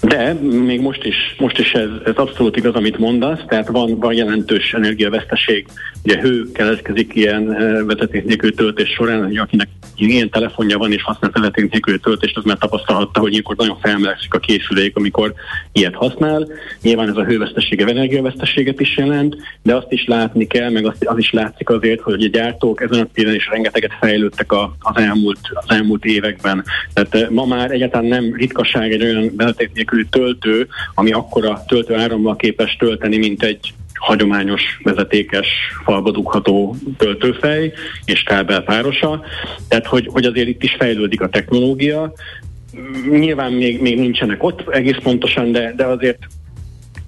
De 0.00 0.32
még 0.42 0.80
most 0.80 1.04
is, 1.04 1.16
most 1.38 1.58
is 1.58 1.72
ez, 1.72 1.88
ez 2.04 2.14
abszolút 2.14 2.56
igaz, 2.56 2.74
amit 2.74 2.98
mondasz, 2.98 3.40
tehát 3.48 3.68
van, 3.68 3.98
van 3.98 4.14
jelentős 4.14 4.72
energiaveszteség. 4.72 5.66
Ugye 6.04 6.20
hő 6.20 6.52
keletkezik 6.52 7.14
ilyen 7.14 7.46
vezeték 7.86 8.24
nélkül 8.24 8.54
töltés 8.54 8.88
során, 8.88 9.24
hogy 9.24 9.36
akinek 9.36 9.68
ilyen 9.96 10.30
telefonja 10.30 10.78
van 10.78 10.92
és 10.92 11.02
használ 11.02 11.30
vezeték 11.34 11.70
nélkül 11.70 12.00
töltést, 12.00 12.36
az 12.36 12.44
már 12.44 12.58
tapasztalhatta, 12.58 13.20
hogy 13.20 13.30
ilyenkor 13.30 13.56
nagyon 13.56 13.78
felmelegszik 13.80 14.34
a 14.34 14.38
készülék, 14.38 14.96
amikor 14.96 15.34
ilyet 15.72 15.94
használ. 15.94 16.48
Nyilván 16.82 17.08
ez 17.08 17.16
a 17.16 17.24
hővesztesége 17.24 17.86
energiaveszteséget 17.86 18.80
is 18.80 18.96
jelent, 18.96 19.36
de 19.62 19.74
azt 19.74 19.92
is 19.92 20.04
látni 20.06 20.46
kell, 20.46 20.70
meg 20.70 20.86
azt, 20.86 21.04
az 21.04 21.18
is 21.18 21.32
látszik 21.32 21.68
azért, 21.68 22.00
hogy 22.00 22.24
a 22.24 22.28
gyártók 22.28 22.82
ezen 22.82 23.00
a 23.00 23.08
téren 23.14 23.34
is 23.34 23.48
rengeteget 23.48 23.92
fejlődtek 24.00 24.52
a, 24.52 24.76
az, 24.80 24.96
elmúlt, 24.96 25.38
az 25.54 25.64
elmúlt 25.76 26.04
években. 26.04 26.64
Tehát 26.92 27.30
ma 27.30 27.44
már 27.44 27.70
egyáltalán 27.70 28.06
nem 28.06 28.34
ritkaság 28.34 28.92
egy 28.92 29.02
olyan 29.02 29.33
vezeték 29.36 29.72
nélküli 29.72 30.06
töltő, 30.10 30.68
ami 30.94 31.12
akkora 31.12 31.64
töltő 31.66 31.94
árammal 31.94 32.36
képes 32.36 32.76
tölteni, 32.76 33.16
mint 33.16 33.42
egy 33.42 33.74
hagyományos 33.94 34.62
vezetékes 34.82 35.48
falba 35.84 36.10
dugható 36.10 36.76
töltőfej 36.96 37.72
és 38.04 38.22
kábel 38.22 38.62
párosa. 38.62 39.24
Tehát, 39.68 39.86
hogy, 39.86 40.08
hogy 40.12 40.24
azért 40.24 40.48
itt 40.48 40.62
is 40.62 40.74
fejlődik 40.78 41.20
a 41.20 41.28
technológia. 41.28 42.12
Nyilván 43.10 43.52
még, 43.52 43.80
még 43.80 43.98
nincsenek 43.98 44.42
ott 44.42 44.68
egész 44.68 44.98
pontosan, 45.02 45.52
de, 45.52 45.72
de 45.76 45.84
azért 45.84 46.18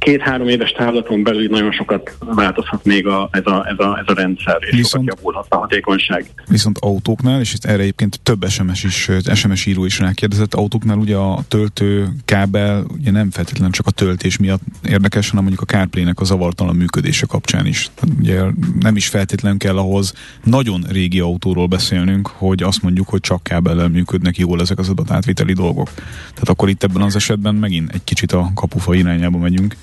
két-három 0.06 0.48
éves 0.48 0.70
távlaton 0.70 1.22
belül 1.22 1.48
nagyon 1.48 1.72
sokat 1.72 2.16
változhat 2.18 2.84
még 2.84 3.06
a, 3.06 3.28
ez, 3.32 3.46
a, 3.46 3.66
ez, 3.68 3.78
a, 3.78 3.98
ez 3.98 4.04
a 4.06 4.14
rendszer, 4.14 4.56
és 4.60 4.76
viszont, 4.76 5.04
sokat 5.04 5.18
javulhat 5.18 5.46
a 5.48 5.56
hatékonyság. 5.56 6.26
Viszont 6.48 6.78
autóknál, 6.78 7.40
és 7.40 7.54
erre 7.60 7.82
egyébként 7.82 8.20
több 8.22 8.48
SMS 8.48 8.84
is, 8.84 9.10
SMS 9.34 9.66
író 9.66 9.84
is 9.84 9.98
rákérdezett, 9.98 10.54
autóknál 10.54 10.96
ugye 10.96 11.16
a 11.16 11.38
töltő 11.48 12.08
kábel 12.24 12.84
ugye 12.98 13.10
nem 13.10 13.30
feltétlenül 13.30 13.72
csak 13.72 13.86
a 13.86 13.90
töltés 13.90 14.36
miatt 14.36 14.60
érdekes, 14.88 15.30
hanem 15.30 15.44
mondjuk 15.44 15.68
a 15.68 15.72
CarPlay-nek 15.72 16.20
a 16.20 16.24
zavartalan 16.24 16.76
működése 16.76 17.26
kapcsán 17.26 17.66
is. 17.66 17.90
Ugye 18.18 18.42
nem 18.80 18.96
is 18.96 19.08
feltétlenül 19.08 19.58
kell 19.58 19.78
ahhoz 19.78 20.14
nagyon 20.44 20.84
régi 20.88 21.20
autóról 21.20 21.66
beszélnünk, 21.66 22.26
hogy 22.26 22.62
azt 22.62 22.82
mondjuk, 22.82 23.08
hogy 23.08 23.20
csak 23.20 23.42
kábellel 23.42 23.88
működnek 23.88 24.38
jól 24.38 24.60
ezek 24.60 24.78
az 24.78 24.88
adatátviteli 24.88 25.52
dolgok. 25.52 25.90
Tehát 25.94 26.48
akkor 26.48 26.68
itt 26.68 26.82
ebben 26.82 27.02
az 27.02 27.16
esetben 27.16 27.54
megint 27.54 27.92
egy 27.92 28.04
kicsit 28.04 28.32
a 28.32 28.50
kapufa 28.54 28.94
irányába 28.94 29.38
megyünk. 29.38 29.76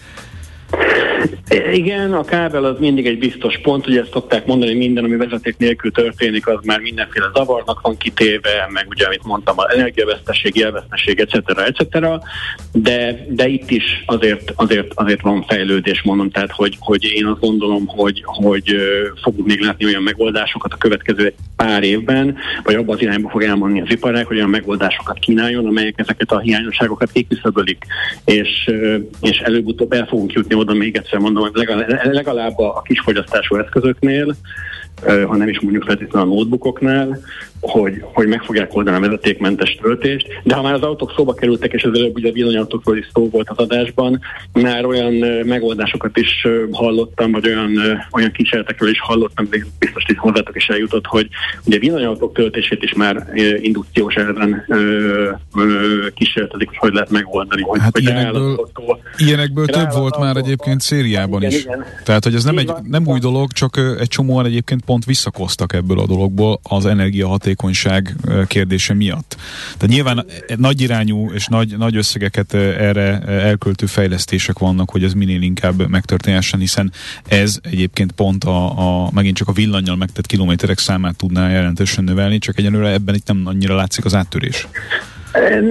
Igen, 1.72 2.14
a 2.14 2.24
kábel 2.24 2.64
az 2.64 2.80
mindig 2.80 3.06
egy 3.06 3.18
biztos 3.18 3.60
pont, 3.62 3.88
ugye 3.88 4.02
ezt 4.02 4.12
szokták 4.12 4.46
mondani, 4.46 4.72
hogy 4.72 4.80
minden, 4.80 5.04
ami 5.04 5.16
vezeték 5.16 5.58
nélkül 5.58 5.92
történik, 5.92 6.48
az 6.48 6.60
már 6.64 6.80
mindenféle 6.80 7.30
zavarnak 7.34 7.82
van 7.82 7.98
kitéve, 7.98 8.70
meg 8.70 8.86
ugye, 8.90 9.06
amit 9.06 9.24
mondtam, 9.24 9.60
az 9.60 9.74
energiaveszteség, 9.74 10.56
jelveszteség, 10.56 11.20
etc. 11.20 11.60
etc. 11.60 11.98
De, 12.72 13.26
de 13.30 13.48
itt 13.48 13.70
is 13.70 14.04
azért, 14.06 14.54
azért, 14.56 14.92
azért 14.96 15.22
van 15.22 15.46
fejlődés, 15.48 16.02
mondom, 16.02 16.30
tehát 16.30 16.52
hogy, 16.52 16.76
hogy 16.80 17.04
én 17.04 17.26
azt 17.26 17.40
gondolom, 17.40 17.88
hogy, 17.88 18.24
hogy 18.26 18.76
fogunk 19.22 19.48
még 19.48 19.60
látni 19.60 19.86
olyan 19.86 20.04
megoldásokat 20.04 20.74
a 20.74 20.78
következő 20.78 21.34
pár 21.56 21.84
évben, 21.84 22.38
vagy 22.64 22.76
abban 22.76 22.96
az 22.96 23.02
irányba 23.02 23.30
fog 23.30 23.44
elmondani 23.44 23.82
az 23.82 23.92
iparág, 23.92 24.26
hogy 24.26 24.38
olyan 24.38 24.50
megoldásokat 24.50 25.20
kínáljon, 25.20 25.66
amelyek 25.66 25.94
ezeket 26.00 26.32
a 26.32 26.40
hiányosságokat 26.40 27.12
kiküszöbölik, 27.12 27.86
és, 28.26 28.72
és 29.22 29.38
előbb-utóbb 29.38 29.94
el 29.94 30.06
fogunk 30.06 30.32
jutni 30.32 30.56
oda 30.56 30.74
még 30.74 30.96
egyszer 30.96 31.13
mondom, 31.20 31.44
hogy 31.44 31.68
legalább 32.04 32.58
a 32.58 32.82
kisfogyasztású 32.82 33.56
eszközöknél, 33.56 34.36
ha 35.28 35.36
nem 35.36 35.50
is 35.50 35.60
mondjuk 35.60 35.84
feltétlenül 35.84 36.32
a 36.32 36.34
notebookoknál, 36.36 37.20
hogy, 37.60 38.04
hogy 38.14 38.28
meg 38.28 38.42
fogják 38.42 38.76
oldani 38.76 38.98
a 38.98 39.00
vezetékmentes 39.00 39.78
töltést, 39.82 40.28
de 40.44 40.56
ha 40.56 40.62
már 40.62 40.74
az 40.74 40.82
autók 40.82 41.14
szóba 41.16 41.34
kerültek, 41.34 41.74
és 41.74 41.84
az 41.84 41.98
előbb 41.98 42.16
ugye 42.16 42.30
a 42.30 42.34
villanyautókról 42.34 42.98
is 42.98 43.10
szó 43.14 43.30
volt 43.30 43.50
az 43.50 43.58
adásban, 43.58 44.20
már 44.54 44.86
olyan 44.86 45.14
megoldásokat 45.46 46.18
is 46.18 46.48
hallottam, 46.72 47.32
vagy 47.32 47.48
olyan, 47.48 47.72
olyan 48.12 48.32
kísérletekről 48.32 48.90
is 48.90 49.00
hallottam, 49.00 49.48
biztos 49.80 50.04
hogy 50.06 50.18
hozzátok 50.18 50.56
is 50.56 50.68
eljutott, 50.68 51.06
hogy 51.06 51.28
ugye 51.66 51.80
villanyautók 51.80 52.34
töltését 52.34 52.84
is 52.84 52.94
már 52.94 53.28
indukciós 53.62 54.16
elven 54.16 54.66
kísérletezik, 56.14 56.68
hogy 56.68 56.78
hogy 56.78 56.94
lehet 56.94 57.10
megoldani. 57.10 57.62
Hogy, 57.62 57.80
hát 57.80 57.92
hogy 57.92 58.04
ilyenekből, 58.04 58.70
ilyenekből 59.18 59.66
több 59.66 59.92
volt 59.92 60.20
már 60.20 60.36
egyébként 60.38 60.82
szériában 60.82 61.42
igen, 61.42 61.52
is. 61.52 61.64
Igen. 61.64 61.86
Tehát, 62.04 62.24
hogy 62.24 62.36
ez 62.36 62.44
nem, 62.44 62.58
egy, 62.58 62.72
nem 62.84 63.08
új 63.08 63.20
dolog, 63.20 63.52
csak 63.52 63.78
egy 64.00 64.08
csomóan 64.08 64.46
egyébként 64.46 64.83
pont 64.86 65.06
visszakoztak 65.06 65.74
ebből 65.74 66.00
a 66.00 66.06
dologból 66.06 66.60
az 66.64 66.86
energiahaték 66.86 67.54
hatékonyság 67.54 68.16
kérdése 68.48 68.94
miatt. 68.94 69.38
Tehát 69.64 69.88
nyilván 69.88 70.26
nagy 70.56 70.82
irányú 70.82 71.32
és 71.32 71.48
nagy, 71.48 71.78
nagy 71.78 71.96
összegeket 71.96 72.54
erre 72.54 73.22
elköltő 73.22 73.86
fejlesztések 73.86 74.60
vannak, 74.60 74.90
hogy 74.90 75.04
ez 75.04 75.14
minél 75.14 75.42
inkább 75.42 75.88
megtörténhessen, 75.90 76.60
hiszen 76.60 76.92
ez 77.28 77.60
egyébként 77.62 78.12
pont 78.12 78.44
a, 78.44 79.06
a 79.06 79.12
megint 79.12 79.36
csak 79.36 79.48
a 79.48 79.52
villanyjal 79.52 79.96
megtett 79.96 80.26
kilométerek 80.26 80.80
számát 80.80 81.16
tudná 81.16 81.50
jelentősen 81.50 82.04
növelni, 82.04 82.38
csak 82.38 82.58
egyenlőre 82.58 82.92
ebben 82.92 83.16
itt 83.16 83.28
nem 83.28 83.42
annyira 83.46 83.76
látszik 83.76 84.06
az 84.06 84.16
áttörés. 84.16 84.68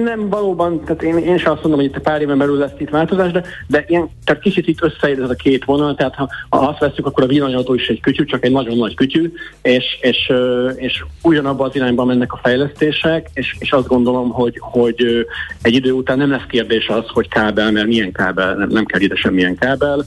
Nem 0.03 0.29
valóban, 0.29 0.83
tehát 0.83 1.03
én, 1.03 1.17
én 1.17 1.37
sem 1.37 1.51
azt 1.51 1.61
mondom, 1.61 1.79
hogy 1.79 1.89
itt 1.89 1.99
pár 1.99 2.21
éven 2.21 2.37
belül 2.37 2.57
lesz 2.57 2.71
itt 2.77 2.89
változás, 2.89 3.31
de, 3.31 3.43
de 3.67 3.85
ilyen, 3.87 4.09
tehát 4.25 4.41
kicsit 4.41 4.67
itt 4.67 4.83
összeér 4.83 5.19
ez 5.21 5.29
a 5.29 5.33
két 5.33 5.65
vonal, 5.65 5.95
tehát 5.95 6.15
ha, 6.15 6.29
ha 6.49 6.57
azt 6.57 6.79
veszük, 6.79 7.05
akkor 7.05 7.23
a 7.23 7.27
villanyautó 7.27 7.73
is 7.73 7.87
egy 7.87 8.01
kütyű, 8.01 8.23
csak 8.23 8.45
egy 8.45 8.51
nagyon 8.51 8.77
nagy 8.77 8.95
kütyű, 8.95 9.33
és, 9.61 9.97
és, 10.01 10.31
és 10.75 11.03
ugyanabban 11.21 11.67
az 11.69 11.75
irányban 11.75 12.07
mennek 12.07 12.33
a 12.33 12.39
fejlesztések, 12.43 13.29
és, 13.33 13.55
és 13.59 13.71
azt 13.71 13.87
gondolom, 13.87 14.29
hogy, 14.29 14.57
hogy 14.59 15.27
egy 15.61 15.73
idő 15.73 15.91
után 15.91 16.17
nem 16.17 16.31
lesz 16.31 16.47
kérdés 16.49 16.87
az, 16.87 17.05
hogy 17.07 17.27
kábel, 17.27 17.71
mert 17.71 17.87
milyen 17.87 18.11
kábel, 18.11 18.55
nem, 18.55 18.69
nem 18.69 18.85
kell 18.85 19.01
ide 19.01 19.15
semmilyen 19.15 19.55
kábel, 19.55 20.05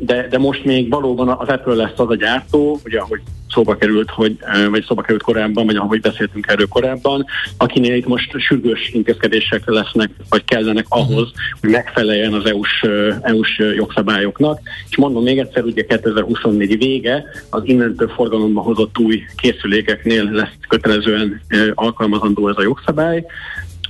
de, 0.00 0.26
de 0.30 0.38
most 0.38 0.64
még 0.64 0.90
valóban 0.90 1.28
az 1.28 1.48
Apple 1.48 1.74
lesz 1.74 1.98
az 1.98 2.10
a 2.10 2.16
gyártó, 2.16 2.80
ugye 2.84 2.98
ahogy 2.98 3.20
szóba 3.54 3.76
került, 3.76 4.10
hogy, 4.10 4.36
vagy 4.70 4.84
szóba 4.84 5.02
került 5.02 5.22
korábban, 5.22 5.66
vagy 5.66 5.76
ahogy 5.76 6.00
beszéltünk 6.00 6.46
erről 6.46 6.68
korábban, 6.68 7.24
akinél 7.56 7.94
itt 7.94 8.06
most 8.14 8.38
sürgős 8.38 8.90
intézkedések 8.92 9.62
lesznek, 9.64 10.10
vagy 10.28 10.44
kellenek 10.44 10.86
ahhoz, 10.88 11.32
hogy 11.60 11.70
megfeleljen 11.70 12.32
az 12.32 12.46
EU-s, 12.46 12.86
EU-s 13.22 13.58
jogszabályoknak. 13.76 14.60
És 14.90 14.96
mondom 14.96 15.22
még 15.22 15.38
egyszer, 15.38 15.64
ugye 15.64 15.84
2024 15.84 16.78
vége 16.78 17.24
az 17.50 17.62
innentől 17.64 18.08
forgalomba 18.08 18.60
hozott 18.60 18.98
új 18.98 19.22
készülékeknél 19.36 20.24
lesz 20.24 20.58
kötelezően 20.68 21.40
alkalmazandó 21.74 22.48
ez 22.48 22.56
a 22.56 22.62
jogszabály. 22.62 23.24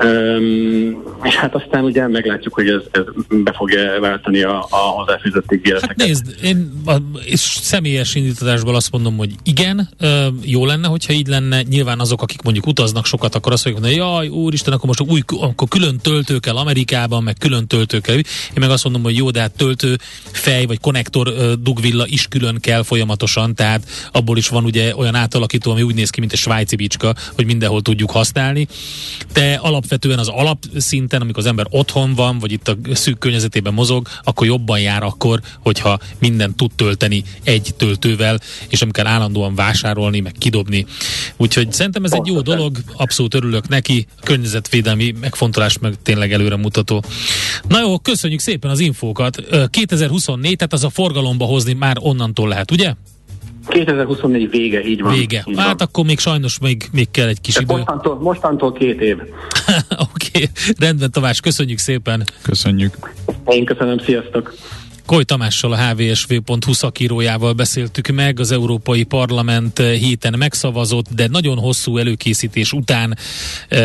Um, 0.05 1.03
és 1.23 1.35
hát 1.35 1.55
aztán 1.55 1.85
ugye 1.85 2.09
meglátjuk, 2.09 2.55
hogy 2.55 2.69
ez, 2.69 2.81
ez 2.91 3.03
be 3.29 3.53
fogja 3.53 4.01
váltani 4.01 4.43
a, 4.43 4.59
a 4.59 5.11
elfizetett 5.11 5.53
ígéreteket. 5.53 5.99
Hát 5.99 6.07
nézd, 6.07 6.35
én 6.43 6.73
a, 6.87 6.97
és 7.25 7.41
személyes 7.41 8.15
indítatásból 8.15 8.75
azt 8.75 8.91
mondom, 8.91 9.17
hogy 9.17 9.31
igen, 9.43 9.89
jó 10.43 10.67
lenne, 10.67 10.89
hogyha 10.89 11.13
így 11.13 11.27
lenne. 11.27 11.63
Nyilván 11.63 12.01
azok, 12.01 12.23
akik 12.23 12.43
mondjuk 12.43 12.67
utaznak 12.67 13.07
sokat, 13.07 13.35
akkor 13.35 13.53
azt 13.53 13.63
fogják 13.63 13.81
mondani, 13.81 14.03
jaj, 14.03 14.29
úristen, 14.29 14.73
akkor 14.73 14.87
most 14.87 15.11
új, 15.11 15.21
akkor 15.41 15.69
külön 15.69 15.99
töltő 15.99 16.39
kell 16.39 16.57
Amerikában, 16.57 17.23
meg 17.23 17.37
külön 17.39 17.67
töltő 17.67 17.99
kell. 17.99 18.15
Én 18.15 18.25
meg 18.55 18.71
azt 18.71 18.85
mondom, 18.85 19.03
hogy 19.03 19.17
jó, 19.17 19.31
de 19.31 19.41
hát 19.41 19.57
töltő 19.57 19.97
fej 20.33 20.67
vagy 20.67 20.81
konnektor 20.81 21.33
dugvilla 21.61 22.05
is 22.07 22.27
külön 22.29 22.61
kell 22.61 22.83
folyamatosan, 22.83 23.55
tehát 23.55 23.89
abból 24.13 24.37
is 24.37 24.49
van 24.49 24.65
ugye 24.65 24.97
olyan 24.97 25.15
átalakító, 25.15 25.71
ami 25.71 25.83
úgy 25.83 25.95
néz 25.95 26.11
ki, 26.11 26.21
mint 26.21 26.33
egy 26.33 26.39
svájci 26.39 26.77
bicska, 26.77 27.15
hogy 27.35 27.45
mindenhol 27.45 27.83
tudjuk 27.83 28.11
használni. 28.11 28.67
De 29.33 29.59
alap 29.63 29.84
alapvetően 29.85 30.19
az 30.19 30.29
alapszinten, 30.29 31.21
amikor 31.21 31.39
az 31.39 31.49
ember 31.49 31.67
otthon 31.71 32.15
van, 32.15 32.39
vagy 32.39 32.53
itt 32.53 32.69
a 32.69 32.77
szűk 32.93 33.19
környezetében 33.19 33.75
mozog, 33.75 34.09
akkor 34.23 34.47
jobban 34.47 34.81
jár 34.81 35.03
akkor, 35.03 35.41
hogyha 35.59 35.99
minden 36.19 36.55
tud 36.55 36.71
tölteni 36.77 37.25
egy 37.43 37.75
töltővel, 37.77 38.41
és 38.69 38.81
nem 38.81 38.91
kell 38.91 39.07
állandóan 39.07 39.55
vásárolni, 39.55 40.21
meg 40.21 40.33
kidobni. 40.39 40.87
Úgyhogy 41.37 41.73
szerintem 41.73 42.05
ez 42.05 42.13
egy 42.13 42.27
jó 42.27 42.41
dolog, 42.41 42.79
abszolút 42.97 43.35
örülök 43.35 43.69
neki, 43.69 44.07
környezetvédelmi 44.23 45.15
megfontolás 45.21 45.79
meg 45.79 45.95
tényleg 46.03 46.33
előre 46.33 46.57
mutató. 46.57 47.05
Na 47.69 47.81
jó, 47.81 47.99
köszönjük 47.99 48.41
szépen 48.41 48.71
az 48.71 48.81
infókat. 48.81 49.43
2024, 49.71 50.57
tehát 50.57 50.73
az 50.73 50.85
a 50.85 50.91
forgalomba 50.91 51.45
hozni 51.45 51.73
már 51.73 51.97
onnantól 52.01 52.49
lehet, 52.49 52.71
ugye? 52.71 52.95
2024 53.69 54.51
vége, 54.51 54.85
így 54.85 55.03
van. 55.03 55.13
Vége. 55.13 55.45
Így 55.47 55.57
hát 55.57 55.67
van. 55.67 55.89
akkor 55.89 56.05
még 56.05 56.19
sajnos 56.19 56.59
még, 56.59 56.89
még 56.93 57.11
kell 57.11 57.29
egy 57.29 57.41
kis 57.41 57.55
De 57.55 57.61
idő. 57.61 57.75
Mostantól, 57.75 58.19
mostantól 58.19 58.73
két 58.73 59.01
év. 59.01 59.17
Oké, 59.91 60.29
okay. 60.35 60.49
rendben 60.79 61.11
Tamás, 61.11 61.41
köszönjük 61.41 61.79
szépen. 61.79 62.25
Köszönjük. 62.43 62.97
Én 63.47 63.65
köszönöm, 63.65 63.99
sziasztok. 63.99 64.55
Koly 65.07 65.25
Tamással, 65.25 65.73
a 65.73 65.77
hvsv.hu 65.77 66.73
szakírójával 66.73 67.53
beszéltük 67.53 68.09
meg, 68.09 68.41
az 68.41 68.53
Európai 68.53 69.03
Parlament 69.03 69.79
héten 69.79 70.35
megszavazott, 70.39 71.07
de 71.15 71.29
nagyon 71.29 71.59
hosszú 71.59 71.99
előkészítés 71.99 72.73
után 72.73 73.19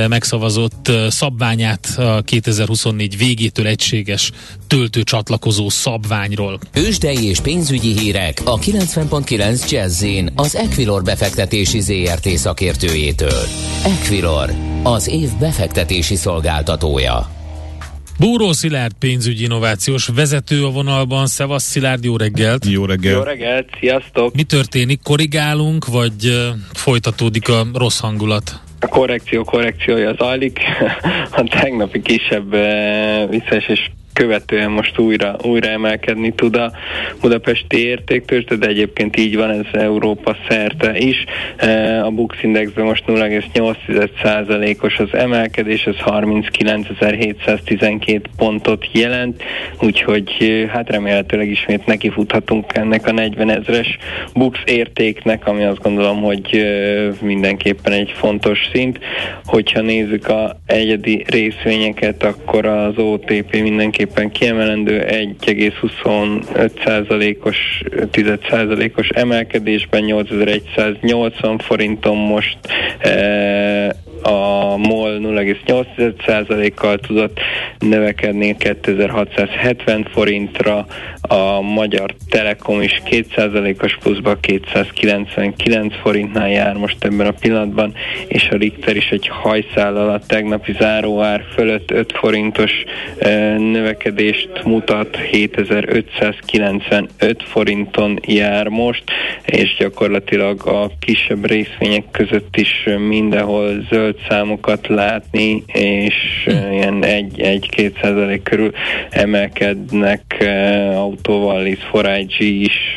megszavazott 0.08 0.92
szabványát 1.10 1.88
a 1.98 2.22
2024 2.22 3.18
végétől 3.18 3.68
egységes 3.68 4.32
töltőcsatlakozó 4.68 5.70
szabványról. 5.70 6.60
Ősdei 6.74 7.28
és 7.28 7.40
pénzügyi 7.40 8.00
hírek 8.00 8.42
a 8.44 8.58
90.9 8.58 9.70
jazz 9.70 10.06
az 10.36 10.56
Equilor 10.56 11.04
befektetési 11.04 11.80
ZRT 11.80 12.28
szakértőjétől. 12.28 13.48
Equilor, 13.84 14.54
az 14.84 15.08
év 15.08 15.30
befektetési 15.40 16.16
szolgáltatója. 16.16 17.38
Búró 18.20 18.52
Szilárd 18.52 18.94
pénzügyi 19.00 19.44
innovációs 19.44 20.08
vezető 20.16 20.66
a 20.66 20.70
vonalban. 20.70 21.28
Szevasz 21.28 21.64
Szilárd, 21.64 22.04
jó 22.04 22.18
reggelt! 22.18 22.66
Jó 22.66 22.86
reggelt! 22.86 23.16
Jó 23.16 23.22
reggelt, 23.22 23.70
sziasztok! 23.80 24.36
Mi 24.36 24.44
történik? 24.44 25.00
Korrigálunk, 25.04 25.86
vagy 25.86 26.50
folytatódik 26.74 27.50
a 27.50 27.66
rossz 27.74 28.00
hangulat? 28.00 28.62
A 28.80 28.88
korrekció 28.88 29.44
korrekciója 29.44 30.14
zajlik. 30.14 30.60
A 31.32 31.44
tegnapi 31.44 32.02
kisebb 32.02 32.50
visszaesés 33.30 33.92
követően 34.20 34.72
most 34.72 35.00
újra, 35.00 35.36
újra 35.44 35.70
emelkedni 35.70 36.34
tud 36.34 36.56
a 36.56 36.72
budapesti 37.22 37.86
értéktős, 37.86 38.44
de 38.44 38.68
egyébként 38.68 39.18
így 39.18 39.36
van 39.36 39.50
ez 39.50 39.66
Európa 39.72 40.36
szerte 40.50 40.98
is. 40.98 41.24
E, 41.58 42.06
a 42.06 42.10
Bux 42.10 42.44
Indexben 42.44 42.86
most 42.86 43.04
0,8%-os 43.08 45.00
az 45.00 45.14
emelkedés, 45.14 45.86
ez 45.86 45.96
39.712 46.06 48.22
pontot 48.38 48.86
jelent, 48.92 49.44
úgyhogy 49.82 50.36
e, 50.40 50.68
hát 50.68 50.90
remélhetőleg 50.90 51.50
ismét 51.50 51.86
nekifuthatunk 51.86 52.74
ennek 52.74 53.08
a 53.08 53.12
40 53.12 53.50
ezres 53.50 53.98
Bux 54.34 54.60
értéknek, 54.66 55.48
ami 55.48 55.64
azt 55.64 55.82
gondolom, 55.82 56.22
hogy 56.22 56.56
e, 56.56 57.10
mindenképpen 57.22 57.94
egy 57.94 58.14
fontos 58.16 58.60
szint. 58.74 59.00
Hogyha 59.46 59.82
nézzük 59.82 60.28
a 60.28 60.60
egyedi 60.66 61.26
részvényeket, 61.28 62.24
akkor 62.24 62.66
az 62.66 62.98
OTP 62.98 63.62
mindenképpen 63.62 64.08
mindenképpen 64.16 64.32
kiemelendő 64.32 65.06
1,25%-os 65.46 67.84
10%-os 68.12 69.10
emelkedésben 69.10 70.04
8180 70.04 71.58
forinton 71.58 72.18
most 72.18 72.58
e, 73.00 73.10
a 74.22 74.78
MOL 74.78 75.20
0,8%-kal 75.20 76.98
tudott 76.98 77.40
növekedni 77.80 78.56
2670 78.58 80.08
forintra, 80.12 80.86
a 81.22 81.62
Magyar 81.62 82.16
Telekom 82.30 82.82
is 82.82 83.02
2%-os 83.06 83.98
pluszba 83.98 84.36
299 84.36 85.96
forintnál 86.02 86.50
jár 86.50 86.76
most 86.76 87.04
ebben 87.04 87.28
a 87.28 87.34
pillanatban, 87.40 87.94
és 88.28 88.48
a 88.52 88.56
Richter 88.56 88.96
is 88.96 89.10
egy 89.10 89.28
hajszállal 89.28 90.10
a 90.10 90.20
tegnapi 90.28 90.76
záróár 90.80 91.44
fölött 91.54 91.92
5 91.92 92.14
forintos 92.18 92.72
e, 93.20 93.58
növekedést 93.58 94.50
mutat, 94.66 95.16
7595 95.16 97.44
forinton 97.44 98.20
jár 98.26 98.68
most, 98.68 99.04
és 99.46 99.76
gyakorlatilag 99.78 100.68
a 100.68 100.92
kisebb 101.00 101.46
részvények 101.46 102.04
között 102.12 102.58
is 102.58 102.88
mindenhol 103.08 103.86
zöld 103.90 104.09
zöld 104.10 104.25
számokat 104.30 104.88
látni, 104.88 105.63
és 105.66 106.13
hm. 106.46 106.72
ilyen 106.72 107.04
1-2 107.04 108.01
százalék 108.01 108.44
körül 108.44 108.72
emelkednek 109.10 110.46
autóval, 110.94 111.66
is, 111.66 111.80
4 111.92 112.39
is, 112.39 112.96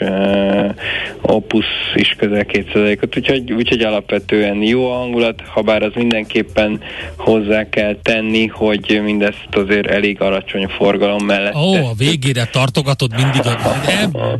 Opus 1.20 1.66
is 1.94 2.14
közel 2.18 2.44
2 2.44 2.64
százalékot, 2.72 3.16
úgyhogy, 3.16 3.52
úgyhogy 3.52 3.82
alapvetően 3.82 4.62
jó 4.62 4.90
a 4.90 4.96
hangulat, 4.96 5.40
ha 5.46 5.62
bár 5.62 5.82
az 5.82 5.92
mindenképpen 5.94 6.80
hozzá 7.16 7.68
kell 7.68 7.96
tenni, 8.02 8.46
hogy 8.46 9.00
mindezt 9.04 9.48
azért 9.50 9.86
elég 9.86 10.20
alacsony 10.20 10.66
forgalom 10.66 11.24
mellett. 11.24 11.54
Ó, 11.54 11.74
a 11.74 11.92
végére 11.96 12.44
tartogatod 12.44 13.10
mindig, 13.16 13.40
a, 13.44 13.58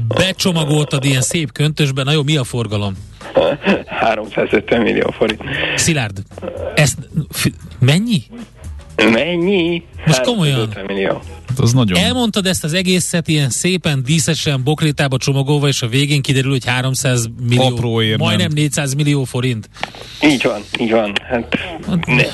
becsomagoltad 0.19 1.05
ilyen 1.05 1.23
szép 1.23 1.53
köntösben, 1.53 2.05
na 2.05 2.13
jó, 2.13 2.23
mi 2.23 2.37
a 2.37 2.45
forgalom? 2.45 3.11
350 3.87 4.81
millió 4.81 5.11
forint. 5.11 5.43
Szilárd, 5.77 6.23
ezt 6.75 6.99
f- 7.31 7.53
mennyi? 7.79 8.23
Mennyi? 8.97 9.83
Most 10.07 10.21
komolyan? 10.21 10.75
Millió. 10.87 11.23
Hát 11.49 11.59
az 11.59 11.73
nagyon... 11.73 11.99
Elmondtad 11.99 12.47
ezt 12.47 12.65
az 12.65 12.73
egészet 12.73 13.29
ilyen 13.29 13.51
szépen, 13.51 14.03
díszesen, 14.03 14.63
bokrétába 14.65 15.17
csomagolva, 15.17 15.69
és 15.69 15.83
a 15.83 15.87
végén 15.87 16.23
kiderül, 16.23 16.51
hogy 16.51 16.65
300 16.67 17.29
millió, 17.49 17.67
Apró 17.67 18.03
ér, 18.03 18.19
majdnem 18.19 18.51
400 18.55 18.95
millió 18.95 19.25
forint. 19.25 19.69
Így 20.23 20.43
van, 20.43 20.61
így 20.81 20.91
van. 20.91 21.13
Hát, 21.29 21.59
hát 21.89 22.07
ne. 22.07 22.25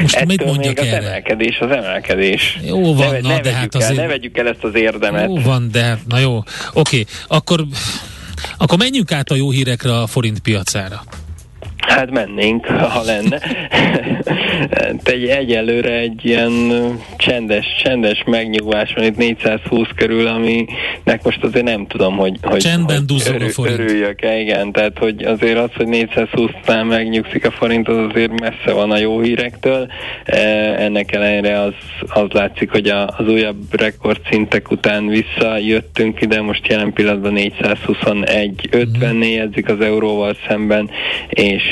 Most 0.00 0.14
Ettől 0.14 0.26
mit 0.26 0.44
mondjak 0.44 0.80
még 0.80 0.86
erre? 0.86 0.98
az 0.98 1.04
emelkedés, 1.04 1.58
az 1.58 1.70
emelkedés. 1.70 2.58
Jó 2.62 2.94
van, 2.94 3.10
ne, 3.10 3.20
na, 3.20 3.28
ne 3.28 3.40
de 3.40 3.52
hát 3.52 3.74
el, 3.74 3.80
azért... 3.80 3.96
Ne 3.96 4.06
vegyük 4.06 4.38
el 4.38 4.48
ezt 4.48 4.64
az 4.64 4.74
érdemet. 4.74 5.26
Jó 5.26 5.38
van, 5.38 5.68
de 5.72 5.82
hát, 5.82 5.98
na 6.08 6.18
jó. 6.18 6.36
Oké, 6.36 6.46
okay. 6.72 7.06
akkor, 7.28 7.64
akkor 8.56 8.78
menjünk 8.78 9.12
át 9.12 9.30
a 9.30 9.34
jó 9.34 9.50
hírekre 9.50 10.00
a 10.00 10.06
forint 10.06 10.38
piacára. 10.38 11.02
Hát 11.90 12.10
mennénk, 12.10 12.66
ha 12.66 13.02
lenne. 13.02 13.38
egy, 15.02 15.24
egyelőre 15.24 15.98
egy 15.98 16.24
ilyen 16.24 16.52
csendes, 17.16 17.66
csendes 17.82 18.22
megnyugvás 18.26 18.92
van 18.92 19.04
itt 19.04 19.16
420 19.16 19.88
körül, 19.94 20.26
aminek 20.26 21.22
most 21.22 21.44
azért 21.44 21.64
nem 21.64 21.86
tudom, 21.86 22.16
hogy, 22.16 22.38
hogy, 22.42 22.60
Csendben 22.60 23.04
hogy 23.08 23.22
örül, 23.26 23.46
a 23.46 23.50
forint. 23.50 23.78
örüljök-e, 23.78 24.38
igen. 24.38 24.72
Tehát, 24.72 24.98
hogy 24.98 25.24
azért 25.24 25.58
az, 25.58 25.70
hogy 25.76 25.86
420-nál 25.90 26.88
megnyugszik 26.88 27.46
a 27.46 27.50
forint, 27.50 27.88
az 27.88 27.96
azért 28.10 28.40
messze 28.40 28.72
van 28.72 28.90
a 28.90 28.98
jó 28.98 29.20
hírektől. 29.20 29.86
E, 30.24 30.38
ennek 30.82 31.12
ellenére 31.12 31.60
az, 31.60 31.74
az 32.08 32.26
látszik, 32.32 32.70
hogy 32.70 32.88
a, 32.88 33.06
az 33.16 33.28
újabb 33.28 33.80
rekordszintek 33.80 34.70
után 34.70 35.06
visszajöttünk 35.06 36.20
ide, 36.20 36.40
most 36.40 36.66
jelen 36.66 36.92
pillanatban 36.92 37.34
421.50 37.36 39.34
jegyzik 39.34 39.68
az 39.68 39.80
euróval 39.80 40.36
szemben, 40.48 40.90
és 41.28 41.62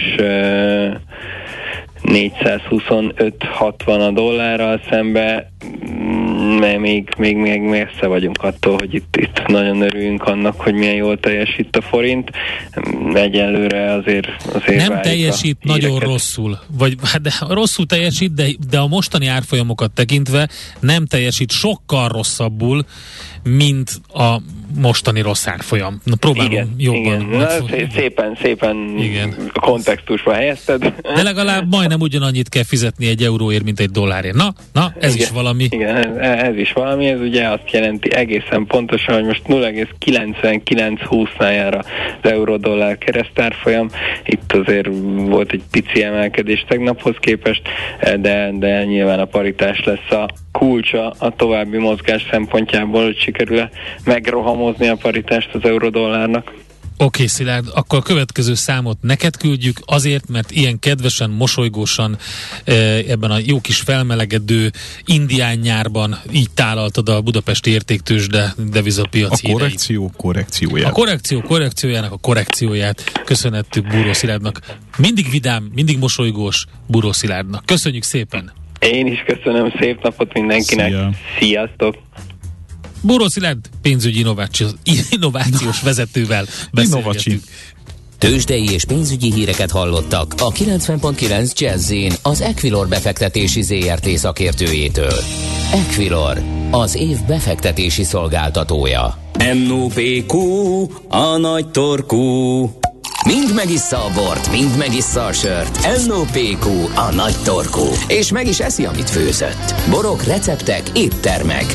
425-60 2.02 3.86
a 3.86 4.10
dollárral 4.10 4.80
szembe, 4.90 5.52
mert 6.58 6.78
még, 6.78 7.08
még, 7.18 7.36
még 7.36 7.60
messze 7.60 8.06
vagyunk 8.06 8.42
attól, 8.42 8.76
hogy 8.78 8.94
itt, 8.94 9.16
itt 9.16 9.46
nagyon 9.46 9.82
örüljünk 9.82 10.24
annak, 10.24 10.60
hogy 10.60 10.74
milyen 10.74 10.94
jól 10.94 11.20
teljesít 11.20 11.76
a 11.76 11.80
forint. 11.80 12.30
Egyelőre 13.14 13.92
azért, 13.92 14.28
azért 14.52 14.88
Nem 14.88 15.00
teljesít 15.00 15.56
a 15.62 15.66
nagyon 15.66 15.90
híreket. 15.90 16.08
rosszul, 16.08 16.58
vagy 16.78 16.94
hát 17.02 17.20
de 17.20 17.32
rosszul 17.48 17.86
teljesít, 17.86 18.34
de, 18.34 18.46
de 18.70 18.78
a 18.78 18.86
mostani 18.86 19.26
árfolyamokat 19.26 19.90
tekintve 19.90 20.48
nem 20.80 21.06
teljesít 21.06 21.50
sokkal 21.50 22.08
rosszabbul, 22.08 22.84
mint 23.42 23.90
a 24.14 24.40
mostani 24.76 25.20
rossz 25.20 25.46
árfolyam. 25.46 26.00
Na, 26.04 26.16
próbálom 26.16 26.52
igen, 26.52 26.74
jobban. 26.78 27.00
Igen. 27.00 27.24
Na, 27.24 27.48
szépen, 27.94 28.38
szépen 28.42 28.94
igen. 28.98 29.34
kontextusba 29.60 30.32
helyezted. 30.32 30.94
De 31.14 31.22
legalább 31.22 31.70
majdnem 31.70 32.00
ugyanannyit 32.00 32.48
kell 32.48 32.64
fizetni 32.64 33.08
egy 33.08 33.22
euróért, 33.22 33.64
mint 33.64 33.80
egy 33.80 33.90
dollárért. 33.90 34.34
Na, 34.34 34.52
na 34.72 34.92
ez 35.00 35.14
igen, 35.14 35.26
is 35.26 35.32
valami. 35.32 35.66
Igen, 35.70 35.96
ez, 35.96 36.38
ez 36.38 36.56
is 36.56 36.72
valami. 36.72 37.06
Ez 37.06 37.20
ugye 37.20 37.48
azt 37.48 37.70
jelenti 37.70 38.14
egészen 38.14 38.66
pontosan, 38.66 39.14
hogy 39.14 39.24
most 39.24 39.42
0,9920-nál 39.46 41.54
jár 41.54 41.74
az 41.74 42.30
euró-dollár 42.30 42.98
keresztárfolyam. 42.98 43.90
Itt 44.24 44.52
azért 44.52 44.88
volt 45.16 45.52
egy 45.52 45.62
pici 45.70 46.02
emelkedés 46.02 46.64
tegnaphoz 46.68 47.14
képest, 47.20 47.62
de, 48.20 48.50
de 48.52 48.84
nyilván 48.84 49.20
a 49.20 49.24
paritás 49.24 49.84
lesz 49.84 50.10
a 50.10 50.28
kulcsa 50.52 51.14
a 51.18 51.34
további 51.36 51.78
mozgás 51.78 52.26
szempontjából, 52.30 53.04
hogy 53.04 53.18
sikerül-e 53.18 53.70
megrohamozni 54.58 54.88
a 54.88 54.96
paritást 54.96 55.54
az 55.54 55.64
eurodollárnak. 55.64 56.52
Oké, 57.00 57.04
okay, 57.04 57.26
Szilárd, 57.26 57.66
akkor 57.74 57.98
a 57.98 58.02
következő 58.02 58.54
számot 58.54 58.98
neked 59.00 59.36
küldjük, 59.36 59.80
azért, 59.84 60.28
mert 60.28 60.50
ilyen 60.50 60.78
kedvesen, 60.78 61.30
mosolygósan 61.30 62.16
ebben 63.08 63.30
a 63.30 63.38
jó 63.46 63.60
kis 63.60 63.80
felmelegedő 63.80 64.70
indián 65.04 65.58
nyárban 65.58 66.18
így 66.32 66.50
tálaltad 66.54 67.08
a 67.08 67.20
budapesti 67.20 67.70
értéktősde 67.70 68.54
devizapiaci 68.70 69.46
A 69.46 69.52
korrekció 69.52 69.96
idejét. 69.96 70.16
korrekcióját. 70.16 70.90
A 70.90 70.92
korrekció 70.92 71.40
korrekciójának 71.40 72.12
a 72.12 72.16
korrekcióját 72.16 73.04
köszönettük 73.24 73.86
Búró 73.86 74.12
Szilárdnak. 74.12 74.60
Mindig 74.96 75.30
vidám, 75.30 75.70
mindig 75.74 75.98
mosolygós 75.98 76.64
Búró 76.86 77.12
Szilárdnak. 77.12 77.66
Köszönjük 77.66 78.02
szépen! 78.02 78.52
Én 78.80 79.06
is 79.06 79.24
köszönöm, 79.26 79.72
szép 79.80 80.02
napot 80.02 80.32
mindenkinek. 80.32 80.88
Szia. 80.88 81.10
Sziasztok! 81.38 81.96
Búró 83.00 83.28
Szilárd 83.28 83.58
pénzügyi 83.82 84.18
innovációs, 84.18 84.70
innovációs 85.10 85.80
vezetővel 85.80 86.46
beszélgetünk. 86.72 87.42
Tőzsdei 88.18 88.70
és 88.70 88.84
pénzügyi 88.84 89.32
híreket 89.32 89.70
hallottak 89.70 90.34
a 90.38 90.52
90.9 90.52 91.52
jazz 91.54 91.92
az 92.22 92.40
Equilor 92.40 92.88
befektetési 92.88 93.62
ZRT 93.62 94.08
szakértőjétől. 94.08 95.20
Equilor, 95.72 96.42
az 96.70 96.94
év 96.94 97.24
befektetési 97.26 98.04
szolgáltatója. 98.04 99.18
NOPQ, 99.66 100.36
a 101.08 101.36
nagy 101.36 101.68
torkú. 101.68 102.62
Mind 103.26 103.54
megissza 103.54 104.04
a 104.04 104.10
bort, 104.14 104.50
mind 104.50 104.76
megissza 104.76 105.24
a 105.24 105.32
sört. 105.32 106.06
NOPQ, 106.06 106.68
a 106.94 107.12
nagy 107.14 107.36
torkú. 107.44 107.86
És 108.06 108.32
meg 108.32 108.46
is 108.46 108.60
eszi, 108.60 108.84
amit 108.84 109.10
főzött. 109.10 109.74
Borok, 109.90 110.24
receptek, 110.24 110.82
éttermek. 110.94 111.66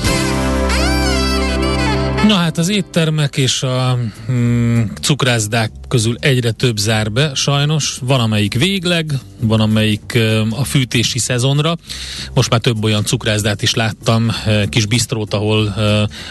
Na 2.27 2.35
hát 2.35 2.57
az 2.57 2.69
éttermek 2.69 3.37
és 3.37 3.63
a 3.63 3.97
mm, 4.31 4.81
cukrászdák 5.01 5.71
közül 5.87 6.15
egyre 6.19 6.51
több 6.51 6.77
zár 6.77 7.11
be, 7.11 7.31
sajnos. 7.35 7.97
Van 8.01 8.19
amelyik 8.19 8.53
végleg, 8.53 9.13
van 9.39 9.59
amelyik 9.59 10.19
a 10.49 10.63
fűtési 10.63 11.19
szezonra. 11.19 11.77
Most 12.33 12.49
már 12.49 12.59
több 12.59 12.83
olyan 12.83 13.05
cukrászdát 13.05 13.61
is 13.61 13.73
láttam, 13.73 14.31
kis 14.69 14.85
bistrót, 14.85 15.33
ahol 15.33 15.75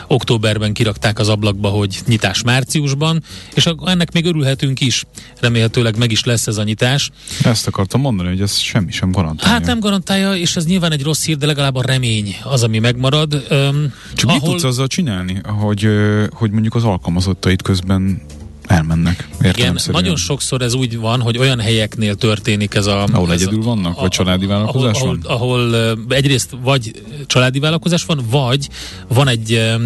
októberben 0.06 0.72
kirakták 0.72 1.18
az 1.18 1.28
ablakba, 1.28 1.68
hogy 1.68 1.98
nyitás 2.06 2.42
márciusban, 2.42 3.22
és 3.54 3.68
ennek 3.84 4.12
még 4.12 4.26
örülhetünk 4.26 4.80
is. 4.80 5.04
Remélhetőleg 5.40 5.96
meg 5.98 6.10
is 6.10 6.24
lesz 6.24 6.46
ez 6.46 6.56
a 6.56 6.62
nyitás. 6.62 7.10
Ezt 7.42 7.66
akartam 7.66 8.00
mondani, 8.00 8.28
hogy 8.28 8.40
ez 8.40 8.58
semmi 8.58 8.92
sem 8.92 9.10
garantálja. 9.10 9.54
Hát 9.54 9.66
nem 9.66 9.80
garantálja, 9.80 10.34
és 10.34 10.56
ez 10.56 10.66
nyilván 10.66 10.92
egy 10.92 11.02
rossz 11.02 11.24
hír, 11.24 11.36
de 11.36 11.46
legalább 11.46 11.74
a 11.74 11.82
remény 11.82 12.36
az, 12.42 12.62
ami 12.62 12.78
megmarad. 12.78 13.46
Csak 14.14 14.28
ahol... 14.28 14.40
mit 14.40 14.42
tudsz 14.42 14.64
azzal 14.64 14.86
csinálni, 14.86 15.40
hogy, 15.44 15.81
hogy 16.32 16.50
mondjuk 16.50 16.74
az 16.74 16.84
alkalmazottait 16.84 17.62
közben 17.62 18.22
elmennek. 18.66 19.28
Igen, 19.42 19.78
nagyon 19.90 20.16
sokszor 20.16 20.62
ez 20.62 20.74
úgy 20.74 20.98
van, 20.98 21.20
hogy 21.20 21.38
olyan 21.38 21.60
helyeknél 21.60 22.14
történik 22.14 22.74
ez 22.74 22.86
a... 22.86 23.06
Ahol 23.12 23.32
ez 23.32 23.40
egyedül 23.40 23.60
a, 23.60 23.64
vannak, 23.64 24.00
vagy 24.00 24.10
családi 24.10 24.46
vállalkozás 24.46 25.00
ahol, 25.00 25.18
van? 25.22 25.36
Ahol, 25.36 25.74
ahol 25.74 25.98
egyrészt 26.08 26.56
vagy 26.62 27.02
családi 27.26 27.58
vállalkozás 27.58 28.04
van, 28.04 28.20
vagy 28.30 28.68
van 29.08 29.28
egy 29.28 29.76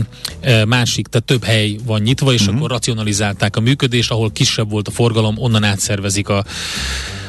másik, 0.66 1.06
tehát 1.06 1.26
több 1.26 1.44
hely 1.44 1.76
van 1.84 2.00
nyitva, 2.00 2.32
és 2.32 2.40
uh-huh. 2.40 2.56
akkor 2.56 2.70
racionalizálták 2.70 3.56
a 3.56 3.60
működést, 3.60 4.10
ahol 4.10 4.30
kisebb 4.32 4.70
volt 4.70 4.88
a 4.88 4.90
forgalom, 4.90 5.34
onnan 5.38 5.64
átszervezik 5.64 6.28
a, 6.28 6.44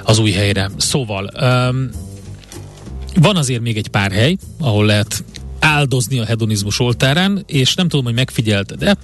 az 0.04 0.20
új 0.20 0.32
helyre. 0.32 0.72
Szóval... 0.78 1.30
Um, 1.42 1.90
van 3.22 3.36
azért 3.36 3.62
még 3.62 3.78
egy 3.78 3.88
pár 3.88 4.12
hely, 4.12 4.38
ahol 4.60 4.86
lehet 4.86 5.24
áldozni 5.68 6.20
a 6.20 6.26
hedonizmus 6.26 6.80
oltárán, 6.80 7.44
és 7.46 7.76
nem 7.76 7.88
tudom, 7.88 8.06
hogy 8.06 8.14
megfigyelte, 8.14 8.76
de 8.76 8.96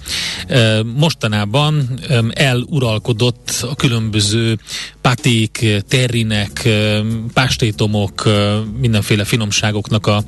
e, 0.46 0.82
mostanában 0.82 1.88
e, 2.08 2.22
eluralkodott 2.32 3.66
a 3.70 3.74
különböző 3.74 4.58
paték, 5.00 5.82
terrinek, 5.88 6.64
e, 6.64 7.00
pástétomok, 7.32 8.26
e, 8.26 8.30
mindenféle 8.80 9.24
finomságoknak 9.24 10.06
a, 10.06 10.24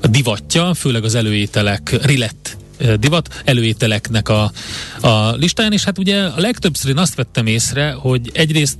a 0.00 0.06
divatja, 0.06 0.74
főleg 0.74 1.04
az 1.04 1.14
előételek, 1.14 1.98
rilett 2.02 2.56
divat 3.00 3.42
előételeknek 3.44 4.28
a, 4.28 4.52
a 5.00 5.30
listáján, 5.30 5.72
és 5.72 5.84
hát 5.84 5.98
ugye 5.98 6.22
a 6.22 6.40
legtöbbször 6.40 6.90
én 6.90 6.98
azt 6.98 7.14
vettem 7.14 7.46
észre, 7.46 7.92
hogy 7.92 8.30
egyrészt 8.34 8.78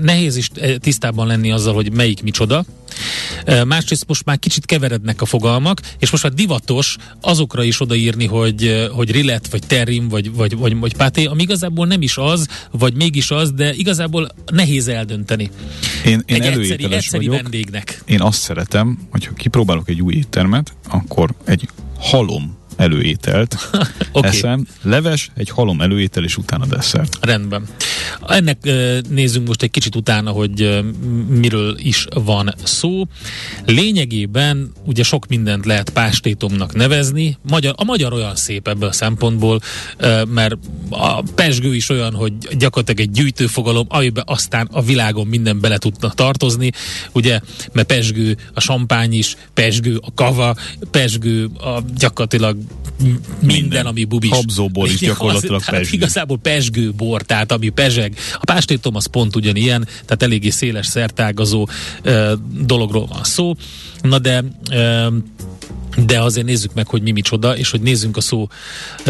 nehéz 0.00 0.36
is 0.36 0.50
tisztában 0.78 1.26
lenni 1.26 1.52
azzal, 1.52 1.74
hogy 1.74 1.92
melyik 1.92 2.22
micsoda, 2.22 2.64
Másrészt 3.66 4.04
most 4.06 4.24
már 4.24 4.38
kicsit 4.38 4.66
keverednek 4.66 5.22
a 5.22 5.24
fogalmak, 5.24 5.80
és 5.98 6.10
most 6.10 6.22
már 6.22 6.32
divatos 6.32 6.96
azokra 7.20 7.62
is 7.62 7.80
odaírni, 7.80 8.26
hogy, 8.26 8.88
hogy 8.92 9.10
rillet, 9.10 9.50
vagy 9.50 9.62
terrim, 9.66 10.08
vagy, 10.08 10.34
vagy, 10.34 10.56
vagy, 10.56 10.78
vagy 10.78 10.96
páté, 10.96 11.24
ami 11.24 11.42
igazából 11.42 11.86
nem 11.86 12.02
is 12.02 12.16
az, 12.16 12.46
vagy 12.70 12.94
mégis 12.94 13.30
az, 13.30 13.52
de 13.52 13.74
igazából 13.74 14.28
nehéz 14.52 14.88
eldönteni. 14.88 15.50
Én, 16.04 16.22
én 16.26 16.42
egy 16.42 16.58
egyszeri, 16.58 16.92
egyszeri 16.92 17.26
vagyok. 17.26 17.42
vendégnek. 17.42 18.02
Én 18.06 18.20
azt 18.20 18.40
szeretem, 18.40 18.98
hogyha 19.10 19.32
kipróbálok 19.32 19.88
egy 19.88 20.02
új 20.02 20.14
éttermet, 20.14 20.72
akkor 20.88 21.34
egy 21.44 21.68
halom 21.98 22.60
előételt 22.82 23.56
okay. 24.12 24.30
eszem, 24.30 24.66
leves, 24.82 25.30
egy 25.34 25.48
halom 25.48 25.80
előétel, 25.80 26.24
és 26.24 26.36
utána 26.36 26.66
desszert. 26.66 27.18
Rendben. 27.20 27.66
Ennek 28.26 28.58
nézzünk 29.08 29.46
most 29.46 29.62
egy 29.62 29.70
kicsit 29.70 29.96
utána, 29.96 30.30
hogy 30.30 30.84
miről 31.28 31.76
is 31.78 32.06
van 32.14 32.54
szó. 32.64 33.04
Lényegében 33.66 34.72
ugye 34.84 35.02
sok 35.02 35.26
mindent 35.26 35.66
lehet 35.66 35.90
pástétomnak 35.90 36.74
nevezni. 36.74 37.38
Magyar, 37.48 37.74
a 37.76 37.84
magyar 37.84 38.12
olyan 38.12 38.36
szép 38.36 38.68
ebből 38.68 38.88
a 38.88 38.92
szempontból, 38.92 39.60
mert 40.28 40.56
a 40.90 41.22
pesgő 41.22 41.74
is 41.74 41.88
olyan, 41.88 42.14
hogy 42.14 42.32
gyakorlatilag 42.58 43.00
egy 43.08 43.10
gyűjtőfogalom, 43.10 43.86
amiben 43.88 44.24
aztán 44.26 44.68
a 44.72 44.82
világon 44.82 45.26
minden 45.26 45.60
bele 45.60 45.78
tudna 45.78 46.10
tartozni, 46.10 46.70
ugye, 47.12 47.40
mert 47.72 47.86
pesgő 47.86 48.36
a 48.54 48.60
sampány 48.60 49.12
is, 49.12 49.36
pesgő 49.54 49.96
a 49.96 50.14
kava, 50.14 50.56
pesgő 50.90 51.44
a 51.44 51.82
gyakorlatilag 51.96 52.56
minden, 53.02 53.20
minden 53.40 53.86
ami 53.86 54.04
bubis. 54.04 54.30
Habzóból 54.30 54.88
is 54.88 54.98
gyakorlatilag 55.10 55.60
az, 55.60 55.64
pesgő. 55.64 55.96
Igazából 55.96 56.38
pesgő 56.38 56.92
bor, 56.96 57.22
tehát 57.22 57.52
ami 57.52 57.68
pezseg. 57.68 58.16
A 58.34 58.44
pástétom 58.44 58.94
az 58.94 59.06
pont 59.06 59.36
ugyanilyen, 59.36 59.84
tehát 59.84 60.22
eléggé 60.22 60.50
széles 60.50 60.86
szertágazó 60.86 61.68
ö, 62.02 62.32
dologról 62.60 63.06
van 63.06 63.24
szó. 63.24 63.54
Na 64.02 64.18
de 64.18 64.44
ö, 64.70 65.06
de 65.96 66.20
azért 66.20 66.46
nézzük 66.46 66.74
meg, 66.74 66.86
hogy 66.86 67.02
mi 67.02 67.10
micsoda, 67.10 67.56
és 67.56 67.70
hogy 67.70 67.80
nézzünk 67.80 68.16
a 68.16 68.20
szó 68.20 68.48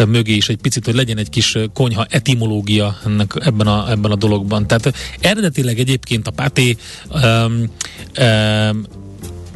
mögé 0.09 0.35
is 0.35 0.48
egy 0.48 0.57
picit, 0.57 0.85
hogy 0.85 0.94
legyen 0.94 1.18
egy 1.18 1.29
kis 1.29 1.57
konyha 1.72 2.07
etimológia 2.11 2.98
ennek, 3.05 3.33
ebben, 3.44 3.66
a, 3.66 3.90
ebben 3.90 4.11
a 4.11 4.16
dologban. 4.16 4.66
Tehát 4.66 4.94
eredetileg 5.20 5.79
egyébként 5.79 6.27
a 6.27 6.31
páté 6.31 6.77
um, 7.09 7.70
um, 8.18 8.85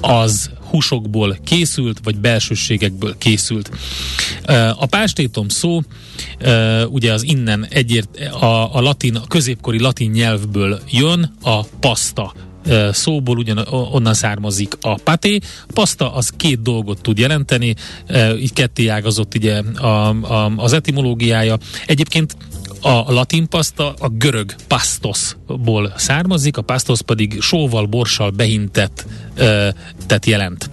az 0.00 0.50
húsokból 0.70 1.38
készült, 1.44 2.00
vagy 2.02 2.18
belsőségekből 2.18 3.18
készült. 3.18 3.70
A 4.76 4.86
pástétom 4.86 5.48
szó, 5.48 5.80
ugye 6.88 7.12
az 7.12 7.22
innen 7.22 7.66
egyért, 7.70 8.20
a, 8.20 8.76
a 8.76 8.80
latin, 8.80 9.16
a 9.16 9.26
középkori 9.26 9.80
latin 9.80 10.10
nyelvből 10.10 10.80
jön 10.90 11.34
a 11.42 11.62
pasta 11.64 12.34
szóból 12.90 13.38
ugyan 13.38 13.66
onnan 13.70 14.14
származik 14.14 14.74
a 14.80 14.94
paté. 14.94 15.38
Pasta 15.74 16.14
az 16.14 16.32
két 16.36 16.62
dolgot 16.62 17.00
tud 17.00 17.18
jelenteni, 17.18 17.74
így 18.38 18.52
ketté 18.52 18.86
ágazott 18.86 19.34
ugye 19.34 19.62
a, 19.74 20.08
a, 20.08 20.52
az 20.56 20.72
etimológiája. 20.72 21.58
Egyébként 21.86 22.36
a 22.80 23.12
latin 23.12 23.48
paszta 23.48 23.94
a 23.98 24.08
görög 24.08 24.54
pasztosból 24.68 25.92
származik, 25.96 26.56
a 26.56 26.62
pasztos 26.62 27.02
pedig 27.02 27.40
sóval, 27.40 27.86
borssal 27.86 28.30
behintett 28.30 29.06
tehát 30.06 30.26
jelent. 30.26 30.70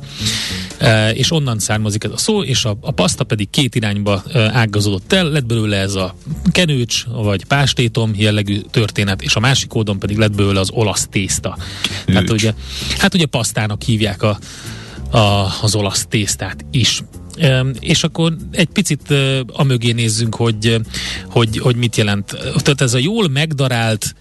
E, 0.77 1.11
és 1.11 1.31
onnan 1.31 1.59
származik 1.59 2.03
ez 2.03 2.11
a 2.11 2.17
szó, 2.17 2.43
és 2.43 2.65
a, 2.65 2.77
a 2.81 2.91
paszta 2.91 3.23
pedig 3.23 3.49
két 3.49 3.75
irányba 3.75 4.23
e, 4.33 4.39
ágazódott 4.39 5.13
el, 5.13 5.29
lett 5.29 5.45
belőle 5.45 5.77
ez 5.77 5.95
a 5.95 6.15
kenőcs, 6.51 7.03
vagy 7.05 7.45
pástétom 7.45 8.11
jellegű 8.15 8.59
történet, 8.71 9.21
és 9.21 9.35
a 9.35 9.39
másik 9.39 9.75
oldon 9.75 9.99
pedig 9.99 10.17
lett 10.17 10.35
belőle 10.35 10.59
az 10.59 10.69
olasz 10.71 11.07
tészta. 11.11 11.57
Hát 12.13 12.29
ugye, 12.29 12.53
hát 12.97 13.13
ugye 13.13 13.25
pasztának 13.25 13.81
hívják 13.81 14.21
a, 14.21 14.39
a, 15.17 15.51
az 15.61 15.75
olasz 15.75 16.05
tésztát 16.09 16.65
is. 16.71 17.03
És 17.79 18.03
akkor 18.03 18.35
egy 18.51 18.67
picit 18.67 19.13
amögé 19.47 19.91
nézzünk, 19.91 20.35
hogy, 20.35 20.81
hogy, 21.29 21.57
hogy 21.57 21.75
mit 21.75 21.95
jelent. 21.95 22.25
Tehát 22.55 22.81
ez 22.81 22.93
a 22.93 22.97
jól 22.97 23.27
megdarált, 23.27 24.15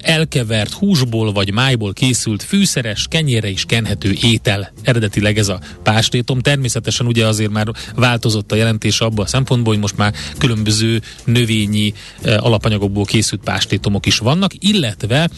elkevert 0.00 0.72
húsból 0.72 1.32
vagy 1.32 1.52
májból 1.52 1.92
készült 1.92 2.42
fűszeres, 2.42 3.06
kenyére 3.10 3.48
is 3.48 3.64
kenhető 3.64 4.16
étel. 4.22 4.72
Eredetileg 4.82 5.38
ez 5.38 5.48
a 5.48 5.60
pástétom. 5.82 6.40
Természetesen 6.40 7.06
ugye 7.06 7.26
azért 7.26 7.50
már 7.50 7.66
változott 7.94 8.52
a 8.52 8.56
jelentés 8.56 9.00
abban 9.00 9.24
a 9.24 9.28
szempontból, 9.28 9.72
hogy 9.72 9.82
most 9.82 9.96
már 9.96 10.14
különböző 10.38 11.02
növényi 11.24 11.94
alapanyagokból 12.22 13.04
készült 13.04 13.40
pástétomok 13.44 14.06
is 14.06 14.18
vannak, 14.18 14.52
illetve 14.58 15.30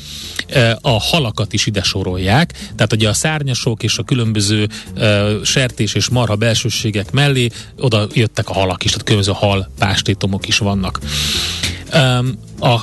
a 0.81 1.01
halakat 1.01 1.53
is 1.53 1.67
ide 1.67 1.83
sorolják. 1.83 2.53
Tehát 2.53 2.93
ugye 2.93 3.09
a 3.09 3.15
szárnyasok 3.15 3.83
és 3.83 3.99
a 3.99 4.03
különböző 4.03 4.69
sertés 5.43 5.95
és 5.95 6.09
marha 6.09 6.37
belsőségek 6.37 7.11
mellé 7.11 7.49
oda 7.79 8.07
jöttek 8.13 8.49
a 8.49 8.53
halak 8.53 8.85
is, 8.85 8.91
tehát 8.91 9.07
különböző 9.07 9.33
hal 9.35 9.71
pástétomok 9.79 10.49
is 10.49 10.59
vannak. 10.59 11.01
A 12.61 12.81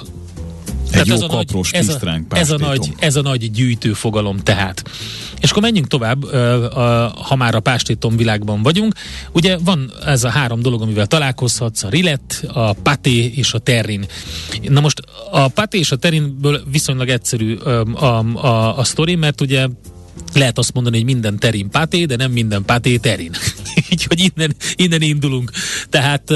egy 0.91 1.08
jó 1.08 1.13
ez 1.13 1.21
a 1.21 1.28
kapros 1.28 1.71
nagy, 1.71 1.82
ez, 1.82 1.89
a, 1.89 2.17
ez, 2.30 2.52
a 2.52 2.58
nagy, 2.58 2.93
ez 3.00 3.15
a 3.15 3.21
nagy 3.21 3.52
gyűjtő 3.52 3.93
fogalom 3.93 4.38
tehát. 4.38 4.84
És 5.39 5.52
akkor 5.52 5.62
menjünk 5.62 5.88
tovább, 5.88 6.26
ha 7.15 7.36
már 7.36 7.56
a 7.56 7.60
pástétom 7.60 8.17
világban 8.17 8.62
vagyunk. 8.63 8.93
Ugye 9.32 9.58
van 9.58 9.91
ez 10.06 10.24
a 10.24 10.30
három 10.30 10.62
dolog, 10.62 10.82
amivel 10.82 11.08
találkozhatsz, 11.08 11.84
a 11.84 11.89
rillet, 11.89 12.45
a 12.54 12.74
paté 12.74 13.26
és 13.36 13.54
a 13.54 13.60
terrin. 13.60 14.06
Na 14.62 14.80
most 14.80 15.02
a 15.32 15.48
paté 15.48 15.78
és 15.78 15.91
a 15.91 15.95
terrinből 15.95 16.62
viszonylag 16.71 17.10
egyszerű 17.10 17.56
a, 17.56 17.69
a, 18.06 18.19
a, 18.45 18.78
a 18.78 18.84
sztori, 18.84 19.15
mert 19.15 19.41
ugye 19.41 19.67
lehet 20.34 20.58
azt 20.58 20.74
mondani, 20.74 20.95
hogy 20.95 21.06
minden 21.06 21.39
terin 21.39 21.69
páté, 21.69 22.06
de 22.06 22.15
nem 22.15 22.32
minden 22.32 22.65
páté 22.65 22.98
terin. 22.98 23.32
Így, 23.89 24.04
hogy 24.04 24.19
innen, 24.19 24.56
innen 24.76 25.02
indulunk. 25.02 25.52
Tehát 25.89 26.32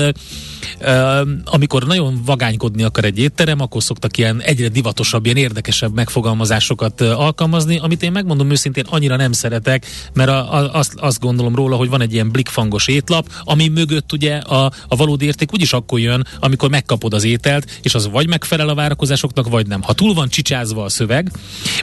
amikor 1.43 1.83
nagyon 1.83 2.21
vagánykodni 2.25 2.83
akar 2.83 3.03
egy 3.03 3.19
étterem, 3.19 3.61
akkor 3.61 3.83
szoktak 3.83 4.17
ilyen 4.17 4.41
egyre 4.41 4.67
divatosabb, 4.67 5.25
ilyen 5.25 5.37
érdekesebb 5.37 5.93
megfogalmazásokat 5.93 7.01
alkalmazni, 7.01 7.77
amit 7.77 8.03
én 8.03 8.11
megmondom 8.11 8.51
őszintén 8.51 8.85
annyira 8.89 9.15
nem 9.15 9.31
szeretek, 9.31 9.85
mert 10.13 10.29
a, 10.29 10.53
a, 10.53 10.73
azt, 10.73 10.93
azt 10.95 11.19
gondolom 11.19 11.55
róla, 11.55 11.75
hogy 11.75 11.89
van 11.89 12.01
egy 12.01 12.13
ilyen 12.13 12.31
blikfangos 12.31 12.87
étlap, 12.87 13.29
ami 13.43 13.67
mögött 13.67 14.11
ugye 14.11 14.35
a, 14.35 14.71
a 14.87 14.95
valódi 14.95 15.25
érték 15.25 15.53
úgyis 15.53 15.73
akkor 15.73 15.99
jön, 15.99 16.27
amikor 16.39 16.69
megkapod 16.69 17.13
az 17.13 17.23
ételt, 17.23 17.79
és 17.81 17.95
az 17.95 18.09
vagy 18.09 18.27
megfelel 18.27 18.69
a 18.69 18.75
várakozásoknak, 18.75 19.49
vagy 19.49 19.67
nem. 19.67 19.81
Ha 19.81 19.93
túl 19.93 20.13
van 20.13 20.29
csicsázva 20.29 20.83
a 20.83 20.89
szöveg, 20.89 21.31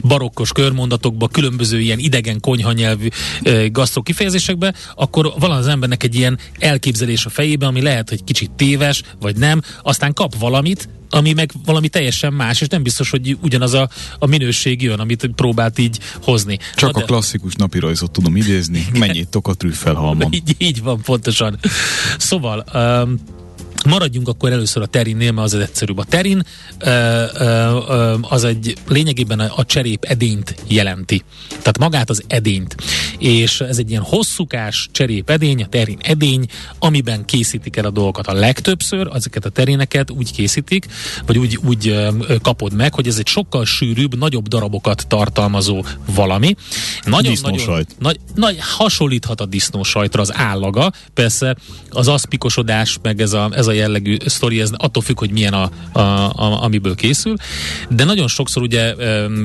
barokkos 0.03 0.51
körmondatokba, 0.51 1.27
különböző 1.27 1.79
ilyen 1.79 1.99
idegen 1.99 2.39
konyhanyelvű 2.39 3.07
e, 3.43 3.67
gasztró 3.67 4.01
kifejezésekbe, 4.01 4.73
akkor 4.95 5.33
van 5.39 5.51
az 5.51 5.67
embernek 5.67 6.03
egy 6.03 6.15
ilyen 6.15 6.37
elképzelés 6.59 7.25
a 7.25 7.29
fejében, 7.29 7.69
ami 7.69 7.81
lehet, 7.81 8.09
hogy 8.09 8.23
kicsit 8.23 8.51
téves, 8.77 9.03
vagy 9.19 9.35
nem, 9.35 9.61
aztán 9.81 10.13
kap 10.13 10.37
valamit, 10.39 10.89
ami 11.09 11.33
meg 11.33 11.51
valami 11.65 11.87
teljesen 11.87 12.33
más, 12.33 12.61
és 12.61 12.67
nem 12.67 12.83
biztos, 12.83 13.09
hogy 13.09 13.37
ugyanaz 13.41 13.73
a, 13.73 13.89
a 14.19 14.25
minőség 14.25 14.81
jön, 14.81 14.99
amit 14.99 15.29
próbált 15.35 15.77
így 15.77 15.99
hozni. 16.21 16.59
Csak 16.75 16.91
Na 16.91 16.97
a 16.97 16.99
de... 16.99 17.05
klasszikus 17.05 17.53
napirajzot 17.53 18.11
tudom 18.11 18.35
idézni, 18.35 18.87
mennyit 18.93 19.29
tok 19.29 19.47
a 19.47 19.53
trüffelhalmon. 19.53 20.33
így, 20.39 20.55
így 20.57 20.81
van, 20.81 21.01
pontosan. 21.01 21.59
Szóval... 22.17 22.65
Um, 22.73 23.19
Maradjunk 23.87 24.27
akkor 24.27 24.51
először 24.51 24.83
a 24.83 24.85
terinnél, 24.85 25.31
mert 25.31 25.47
az 25.47 25.53
az 25.53 25.61
egyszerűbb. 25.61 25.97
A 25.97 26.03
terin 26.03 26.45
az 28.21 28.43
egy 28.43 28.75
lényegében 28.87 29.39
a, 29.39 29.65
cserép 29.65 30.03
edényt 30.03 30.55
jelenti. 30.67 31.23
Tehát 31.49 31.77
magát 31.77 32.09
az 32.09 32.23
edényt. 32.27 32.75
És 33.17 33.61
ez 33.61 33.77
egy 33.77 33.89
ilyen 33.89 34.01
hosszúkás 34.01 34.89
cserép 34.91 35.29
edény, 35.29 35.63
a 35.63 35.67
terin 35.67 35.97
edény, 36.01 36.45
amiben 36.79 37.25
készítik 37.25 37.75
el 37.75 37.85
a 37.85 37.89
dolgokat. 37.89 38.27
A 38.27 38.33
legtöbbször 38.33 39.09
ezeket 39.13 39.45
a 39.45 39.49
terineket 39.49 40.11
úgy 40.11 40.31
készítik, 40.31 40.85
vagy 41.25 41.37
úgy, 41.37 41.59
úgy 41.65 42.09
kapod 42.41 42.73
meg, 42.73 42.93
hogy 42.93 43.07
ez 43.07 43.17
egy 43.17 43.27
sokkal 43.27 43.65
sűrűbb, 43.65 44.17
nagyobb 44.17 44.47
darabokat 44.47 45.07
tartalmazó 45.07 45.85
valami. 46.15 46.55
Nagyon, 47.03 47.33
nagyon, 47.41 47.85
nagy, 47.99 48.19
nagy, 48.35 48.57
hasonlíthat 48.59 49.41
a 49.41 49.45
disznósajtra 49.45 50.21
az 50.21 50.35
állaga. 50.35 50.91
Persze 51.13 51.55
az 51.89 52.07
aszpikosodás, 52.07 52.97
meg 53.01 53.21
ez 53.21 53.33
a, 53.33 53.49
ez 53.51 53.67
a 53.67 53.75
jellegű 53.77 54.17
sztori, 54.25 54.61
ez 54.61 54.71
attól 54.77 55.03
függ, 55.03 55.19
hogy 55.19 55.31
milyen 55.31 55.53
a, 55.53 55.69
a, 55.91 55.99
a, 55.99 56.63
amiből 56.63 56.95
készül, 56.95 57.35
de 57.89 58.03
nagyon 58.03 58.27
sokszor 58.27 58.63
ugye 58.63 58.95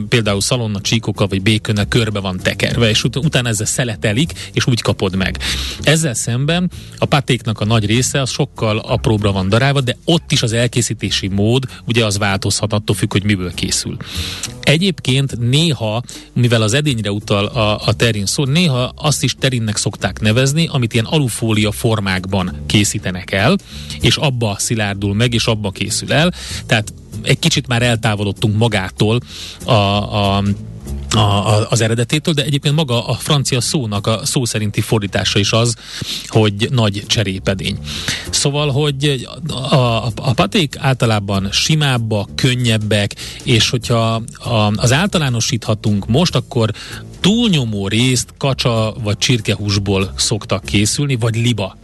például 0.08 0.40
szalonna 0.40 0.80
csíkokkal 0.80 1.26
vagy 1.26 1.42
békönnel 1.42 1.86
körbe 1.86 2.20
van 2.20 2.40
tekerve, 2.42 2.88
és 2.88 3.04
ut- 3.04 3.16
utána 3.16 3.48
ezzel 3.48 3.66
szeletelik, 3.66 4.50
és 4.52 4.66
úgy 4.66 4.80
kapod 4.80 5.16
meg. 5.16 5.38
Ezzel 5.82 6.14
szemben 6.14 6.70
a 6.98 7.04
patéknak 7.04 7.60
a 7.60 7.64
nagy 7.64 7.86
része 7.86 8.20
az 8.20 8.30
sokkal 8.30 8.78
apróbra 8.78 9.32
van 9.32 9.48
darálva, 9.48 9.80
de 9.80 9.96
ott 10.04 10.32
is 10.32 10.42
az 10.42 10.52
elkészítési 10.52 11.28
mód 11.28 11.64
ugye 11.84 12.04
az 12.04 12.18
változhat 12.18 12.72
attól 12.72 12.96
függ, 12.96 13.12
hogy 13.12 13.24
miből 13.24 13.54
készül. 13.54 13.96
Egyébként 14.62 15.38
néha, 15.38 16.02
mivel 16.32 16.62
az 16.62 16.74
edényre 16.74 17.10
utal 17.10 17.44
a, 17.44 17.86
a 17.86 17.92
terin 17.92 18.26
szó, 18.26 18.44
néha 18.44 18.92
azt 18.96 19.22
is 19.22 19.34
terinnek 19.38 19.76
szokták 19.76 20.20
nevezni, 20.20 20.68
amit 20.72 20.92
ilyen 20.92 21.04
alufólia 21.04 21.72
formákban 21.72 22.62
készítenek 22.66 23.32
el, 23.32 23.56
és 24.00 24.16
abba 24.22 24.56
szilárdul 24.58 25.14
meg, 25.14 25.34
és 25.34 25.46
abba 25.46 25.70
készül 25.70 26.12
el. 26.12 26.32
Tehát 26.66 26.92
egy 27.22 27.38
kicsit 27.38 27.66
már 27.66 27.82
eltávolodtunk 27.82 28.56
magától 28.56 29.20
a, 29.64 29.72
a 29.72 30.42
a, 31.14 31.18
a, 31.18 31.66
az 31.70 31.80
eredetétől, 31.80 32.34
de 32.34 32.44
egyébként 32.44 32.74
maga 32.74 33.06
a 33.06 33.14
francia 33.14 33.60
szónak 33.60 34.06
a 34.06 34.20
szó 34.24 34.44
szerinti 34.44 34.80
fordítása 34.80 35.38
is 35.38 35.52
az, 35.52 35.74
hogy 36.26 36.68
nagy 36.70 37.02
cserépedény. 37.06 37.78
Szóval, 38.30 38.70
hogy 38.70 39.26
a, 39.48 39.74
a, 39.74 40.06
a 40.16 40.32
paték 40.32 40.76
általában 40.78 41.48
simábbak, 41.50 42.36
könnyebbek, 42.36 43.14
és 43.42 43.70
hogyha 43.70 44.22
a, 44.38 44.72
az 44.76 44.92
általánosíthatunk 44.92 46.06
most, 46.06 46.34
akkor 46.34 46.70
túlnyomó 47.20 47.88
részt 47.88 48.34
kacsa 48.38 48.94
vagy 49.02 49.18
csirkehúsból 49.18 50.12
szoktak 50.16 50.64
készülni, 50.64 51.16
vagy 51.16 51.36
liba 51.36 51.76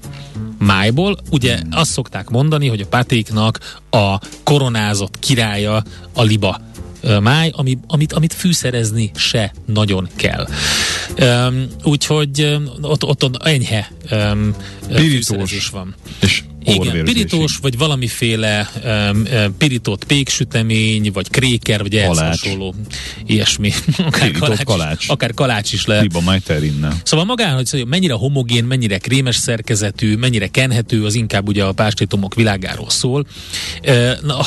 májból. 0.59 1.17
Ugye 1.31 1.59
azt 1.71 1.91
szokták 1.91 2.29
mondani, 2.29 2.69
hogy 2.69 2.81
a 2.81 2.87
patéknak 2.87 3.79
a 3.91 4.19
koronázott 4.43 5.19
királya 5.19 5.83
a 6.13 6.23
liba 6.23 6.61
máj, 7.21 7.51
ami, 7.55 7.79
amit, 7.87 8.13
amit 8.13 8.33
fűszerezni 8.33 9.11
se 9.15 9.53
nagyon 9.67 10.09
kell. 10.17 10.49
Um, 11.21 11.67
úgyhogy 11.85 12.59
ott, 12.81 13.05
ott, 13.05 13.25
ott 13.25 13.43
enyhe 13.45 13.91
um, 14.11 14.55
fűszerezés 14.95 15.69
van. 15.69 15.95
És 16.21 16.43
igen, 16.65 17.05
pirítós, 17.05 17.57
vagy 17.57 17.79
valamiféle 17.79 18.71
um, 18.85 19.25
pirított 19.59 20.05
péksütemény, 20.05 21.11
vagy 21.13 21.31
kréker, 21.31 21.83
vagy 21.83 21.97
ehhez 21.97 22.19
hasonló 22.19 22.75
ilyesmi. 23.27 23.73
Akár 24.07 24.31
kalács, 24.31 24.65
kalács. 24.65 25.09
akár 25.09 25.35
kalács 25.35 25.73
is 25.73 25.87
lehet. 25.87 26.03
Liba 26.03 26.21
majterinnel. 26.21 26.97
Szóval 27.03 27.25
magán, 27.25 27.55
hogy 27.55 27.87
mennyire 27.87 28.15
homogén, 28.15 28.65
mennyire 28.65 28.99
krémes 28.99 29.37
szerkezetű, 29.37 30.17
mennyire 30.17 30.47
kenhető, 30.47 31.05
az 31.05 31.15
inkább 31.15 31.49
ugye 31.49 31.65
a 31.65 31.73
pástétomok 31.73 32.35
világáról 32.35 32.91
szól. 32.91 33.27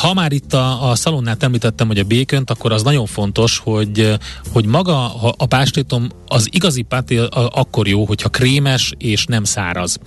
Ha 0.01 0.13
már 0.13 0.31
itt 0.31 0.53
a, 0.53 0.89
a 0.89 0.95
szalonnát 0.95 1.43
említettem, 1.43 1.87
hogy 1.87 1.99
a 1.99 2.03
békönt, 2.03 2.49
akkor 2.49 2.71
az 2.71 2.83
nagyon 2.83 3.05
fontos, 3.05 3.57
hogy, 3.57 4.13
hogy 4.51 4.65
maga 4.65 5.13
a 5.37 5.45
pástétom 5.45 6.09
az 6.27 6.47
igazi 6.51 6.81
páté 6.81 7.17
akkor 7.31 7.87
jó, 7.87 8.05
hogyha 8.05 8.29
krémes 8.29 8.93
és 8.97 9.25
nem 9.25 9.43
száraz. 9.43 9.99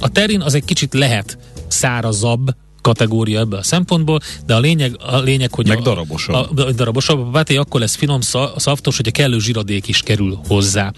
A 0.00 0.08
terin 0.08 0.40
az 0.40 0.54
egy 0.54 0.64
kicsit 0.64 0.94
lehet 0.94 1.38
szárazabb, 1.68 2.54
kategória 2.82 3.40
ebből 3.40 3.58
a 3.58 3.62
szempontból, 3.62 4.20
de 4.46 4.54
a 4.54 4.60
lényeg, 4.60 4.96
a 5.00 5.18
lényeg 5.18 5.54
hogy 5.54 5.68
Meg 5.68 5.78
a, 5.78 5.82
darabosabb. 5.82 6.58
A, 6.58 6.62
a, 6.62 6.72
darabosabb. 6.72 7.26
A 7.26 7.30
páté 7.30 7.56
akkor 7.56 7.80
lesz 7.80 7.94
finom, 7.94 8.20
szaftos, 8.56 8.96
hogy 8.96 9.08
a 9.08 9.10
kellő 9.10 9.38
zsiradék 9.38 9.88
is 9.88 10.00
kerül 10.00 10.40
hozzá. 10.46 10.92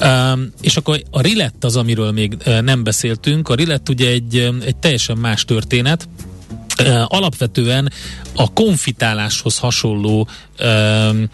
Um, 0.00 0.52
és 0.60 0.76
akkor 0.76 1.02
a 1.10 1.20
rilett 1.20 1.64
az, 1.64 1.76
amiről 1.76 2.12
még 2.12 2.36
nem 2.44 2.82
beszéltünk. 2.84 3.48
A 3.48 3.54
rilett 3.54 3.88
ugye 3.88 4.08
egy, 4.08 4.36
egy 4.64 4.76
teljesen 4.76 5.16
más 5.16 5.44
történet, 5.44 6.08
alapvetően 7.06 7.92
a 8.36 8.52
konfitáláshoz 8.52 9.58
hasonló 9.58 10.28
um, 10.60 11.28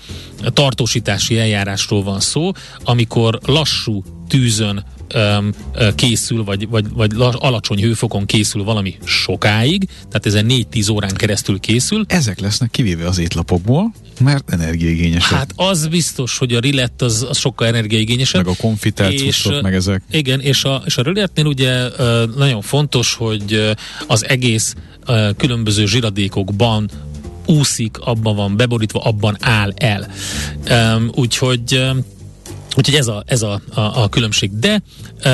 tartósítási 0.52 1.38
eljárásról 1.38 2.02
van 2.02 2.20
szó, 2.20 2.50
amikor 2.84 3.38
lassú 3.44 4.02
tűzön 4.28 4.84
készül, 5.94 6.44
vagy, 6.44 6.68
vagy, 6.68 6.92
vagy 6.92 7.12
alacsony 7.16 7.80
hőfokon 7.80 8.26
készül 8.26 8.64
valami 8.64 8.96
sokáig, 9.04 9.88
tehát 10.08 10.26
ezen 10.26 10.46
4-10 10.48 10.92
órán 10.92 11.14
keresztül 11.14 11.60
készül. 11.60 12.04
Ezek 12.08 12.40
lesznek 12.40 12.70
kivéve 12.70 13.06
az 13.06 13.18
étlapokból, 13.18 13.92
mert 14.20 14.50
energiaigényesek. 14.50 15.38
Hát 15.38 15.52
az 15.56 15.86
biztos, 15.86 16.38
hogy 16.38 16.54
a 16.54 16.60
rillet 16.60 17.02
az, 17.02 17.26
az 17.28 17.38
sokkal 17.38 17.66
energiaigényesebb. 17.66 18.44
Meg 18.44 18.54
a 18.54 18.62
konfitált 18.62 19.12
és, 19.12 19.48
meg 19.62 19.74
ezek. 19.74 20.02
Igen, 20.10 20.40
és 20.40 20.64
a, 20.64 20.82
és 20.84 20.96
a 20.96 21.02
rilettnél 21.02 21.46
ugye 21.46 21.88
nagyon 22.36 22.62
fontos, 22.62 23.14
hogy 23.14 23.74
az 24.06 24.28
egész 24.28 24.74
különböző 25.36 25.86
zsiradékokban 25.86 26.90
úszik, 27.46 27.98
abban 27.98 28.36
van 28.36 28.56
beborítva, 28.56 29.00
abban 29.00 29.36
áll 29.40 29.72
el. 29.76 30.10
Úgyhogy 31.14 31.80
Úgyhogy 32.78 32.94
ez 32.94 33.06
a, 33.06 33.22
ez 33.26 33.42
a, 33.42 33.60
a, 33.74 33.80
a 33.80 34.08
különbség. 34.08 34.58
De 34.58 34.82
e, 35.20 35.30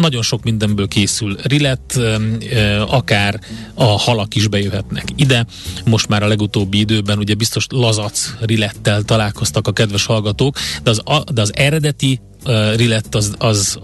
nagyon 0.00 0.22
sok 0.22 0.42
mindenből 0.42 0.88
készül 0.88 1.36
rillet, 1.42 1.96
e, 1.96 2.82
akár 2.82 3.40
a 3.74 3.84
halak 3.84 4.34
is 4.34 4.48
bejöhetnek 4.48 5.04
ide. 5.16 5.46
Most 5.84 6.08
már 6.08 6.22
a 6.22 6.26
legutóbbi 6.26 6.78
időben 6.78 7.18
ugye 7.18 7.34
biztos 7.34 7.66
lazac 7.68 8.34
rilettel 8.40 9.02
találkoztak 9.02 9.66
a 9.66 9.72
kedves 9.72 10.06
hallgatók, 10.06 10.56
de 10.82 10.90
az, 10.90 11.00
a, 11.04 11.24
de 11.32 11.40
az 11.40 11.52
eredeti 11.54 12.20
uh, 12.44 12.76
rilett 12.76 13.14
az, 13.14 13.34
az 13.38 13.78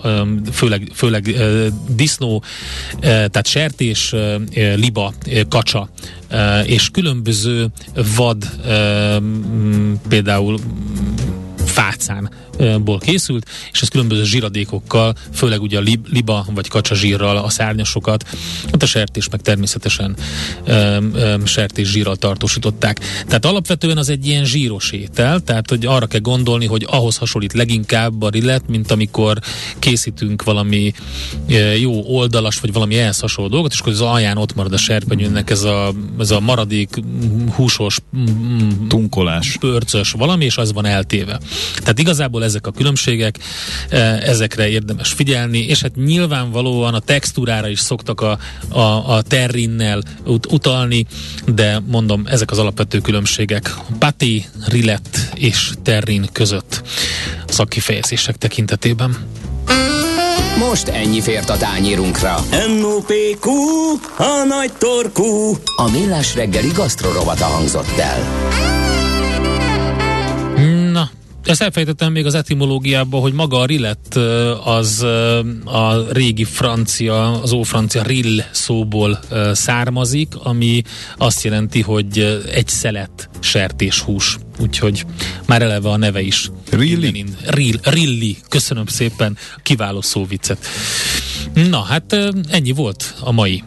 főleg, 0.53 0.91
főleg 0.95 1.35
uh, 1.35 1.67
disznó, 1.89 2.37
uh, 2.37 3.01
tehát 3.01 3.47
sertés, 3.47 4.15
liba, 4.75 5.13
kacsa 5.49 5.89
és 6.65 6.91
különböző 6.91 7.69
vad, 8.17 8.45
például 10.09 10.59
fácánból 11.79 12.99
készült, 12.99 13.49
és 13.73 13.83
ez 13.83 13.89
különböző 13.89 14.25
zsíradékokkal, 14.25 15.15
főleg 15.33 15.61
ugye 15.63 15.79
a 15.79 15.81
lib, 15.81 16.07
liba 16.13 16.47
vagy 16.55 16.69
kacsa 16.69 16.95
zsírral 16.95 17.37
a 17.37 17.49
szárnyasokat, 17.49 18.25
hát 18.71 18.83
a 18.83 18.87
sertés 18.87 19.29
meg 19.29 19.41
természetesen 19.41 20.17
öm, 20.65 21.15
öm, 21.15 21.47
sertés 21.47 21.91
zsírral 21.91 22.17
tartósították. 22.17 23.01
Tehát 23.27 23.45
alapvetően 23.45 23.97
az 23.97 24.09
egy 24.09 24.27
ilyen 24.27 24.45
zsíros 24.45 24.91
étel, 24.91 25.41
tehát 25.41 25.69
hogy 25.69 25.87
arra 25.87 26.07
kell 26.07 26.21
gondolni, 26.21 26.67
hogy 26.67 26.87
ahhoz 26.91 27.17
hasonlít 27.17 27.53
leginkább 27.53 28.23
a 28.23 28.29
rillet, 28.29 28.69
mint 28.69 28.91
amikor 28.91 29.39
készítünk 29.79 30.43
valami 30.43 30.93
jó 31.81 32.03
oldalas, 32.07 32.61
vagy 32.61 32.73
valami 32.73 32.99
ehhez 32.99 33.21
hasonló 33.21 33.51
dolgot, 33.51 33.73
és 33.73 33.81
akkor 33.81 33.93
az 33.93 34.01
alján 34.01 34.37
ott 34.37 34.55
marad 34.55 34.73
a 34.73 34.77
serpenyőnek 34.77 35.51
ez 35.51 35.63
a, 35.63 35.93
ez 36.19 36.31
a 36.31 36.41
maradék 36.41 37.01
húsos 37.55 37.99
tunkolás 38.89 39.57
pörcös 39.61 40.13
valami, 40.13 40.45
és 40.45 40.57
az 40.57 40.73
van 40.73 40.85
eltéve. 40.85 41.39
Tehát 41.77 41.99
igazából 41.99 42.45
ezek 42.45 42.67
a 42.67 42.71
különbségek, 42.71 43.39
ezekre 44.21 44.69
érdemes 44.69 45.13
figyelni, 45.13 45.59
és 45.59 45.81
hát 45.81 45.95
nyilvánvalóan 45.95 46.95
a 46.95 47.01
textúrára 47.01 47.69
is 47.69 47.79
szoktak 47.79 48.21
a, 48.21 48.39
a, 48.69 49.15
a 49.17 49.23
terrinnel 49.23 50.03
ut- 50.25 50.53
utalni, 50.53 51.07
de 51.47 51.83
mondom, 51.87 52.23
ezek 52.27 52.51
az 52.51 52.59
alapvető 52.59 52.99
különbségek. 52.99 53.75
Pati, 53.99 54.47
Rillet 54.67 55.31
és 55.35 55.71
Terrin 55.83 56.29
között 56.33 56.83
szakkifejezések 57.47 58.37
tekintetében. 58.37 59.17
Most 60.59 60.89
ennyi 60.89 61.21
fért 61.21 61.51
a 61.51 61.57
tányírunkra. 61.57 62.35
M.O.P.Q. 62.51 63.51
A 64.17 64.45
nagy 64.49 64.73
torkú. 64.79 65.57
A 65.77 65.91
millás 65.91 66.35
reggeli 66.35 66.69
gasztrorovata 66.69 67.45
hangzott 67.45 67.99
el. 67.99 68.78
Ezt 71.49 71.63
elfejtettem 71.63 72.13
még 72.13 72.27
az 72.27 72.35
etimológiában, 72.35 73.21
hogy 73.21 73.33
maga 73.33 73.59
a 73.59 73.67
rillet 73.67 74.17
az 74.65 75.03
a 75.65 76.13
régi 76.13 76.45
francia, 76.45 77.41
az 77.43 77.53
ófrancia 77.53 78.03
rill 78.03 78.41
szóból 78.51 79.21
származik, 79.53 80.29
ami 80.43 80.83
azt 81.17 81.43
jelenti, 81.45 81.81
hogy 81.81 82.43
egy 82.53 82.69
szelet 82.69 83.29
sertéshús. 83.41 84.39
Úgyhogy 84.61 85.05
már 85.47 85.63
eleve 85.63 85.89
a 85.89 85.97
neve 85.97 86.21
is. 86.21 86.51
Rilli? 86.71 87.25
Rill, 87.47 87.77
rilli. 87.83 88.37
Köszönöm 88.49 88.87
szépen. 88.87 89.37
Kiváló 89.63 90.01
szóviccet. 90.01 90.67
Na, 91.71 91.81
hát 91.81 92.17
ennyi 92.51 92.73
volt 92.73 93.15
a 93.21 93.33
mai 93.33 93.63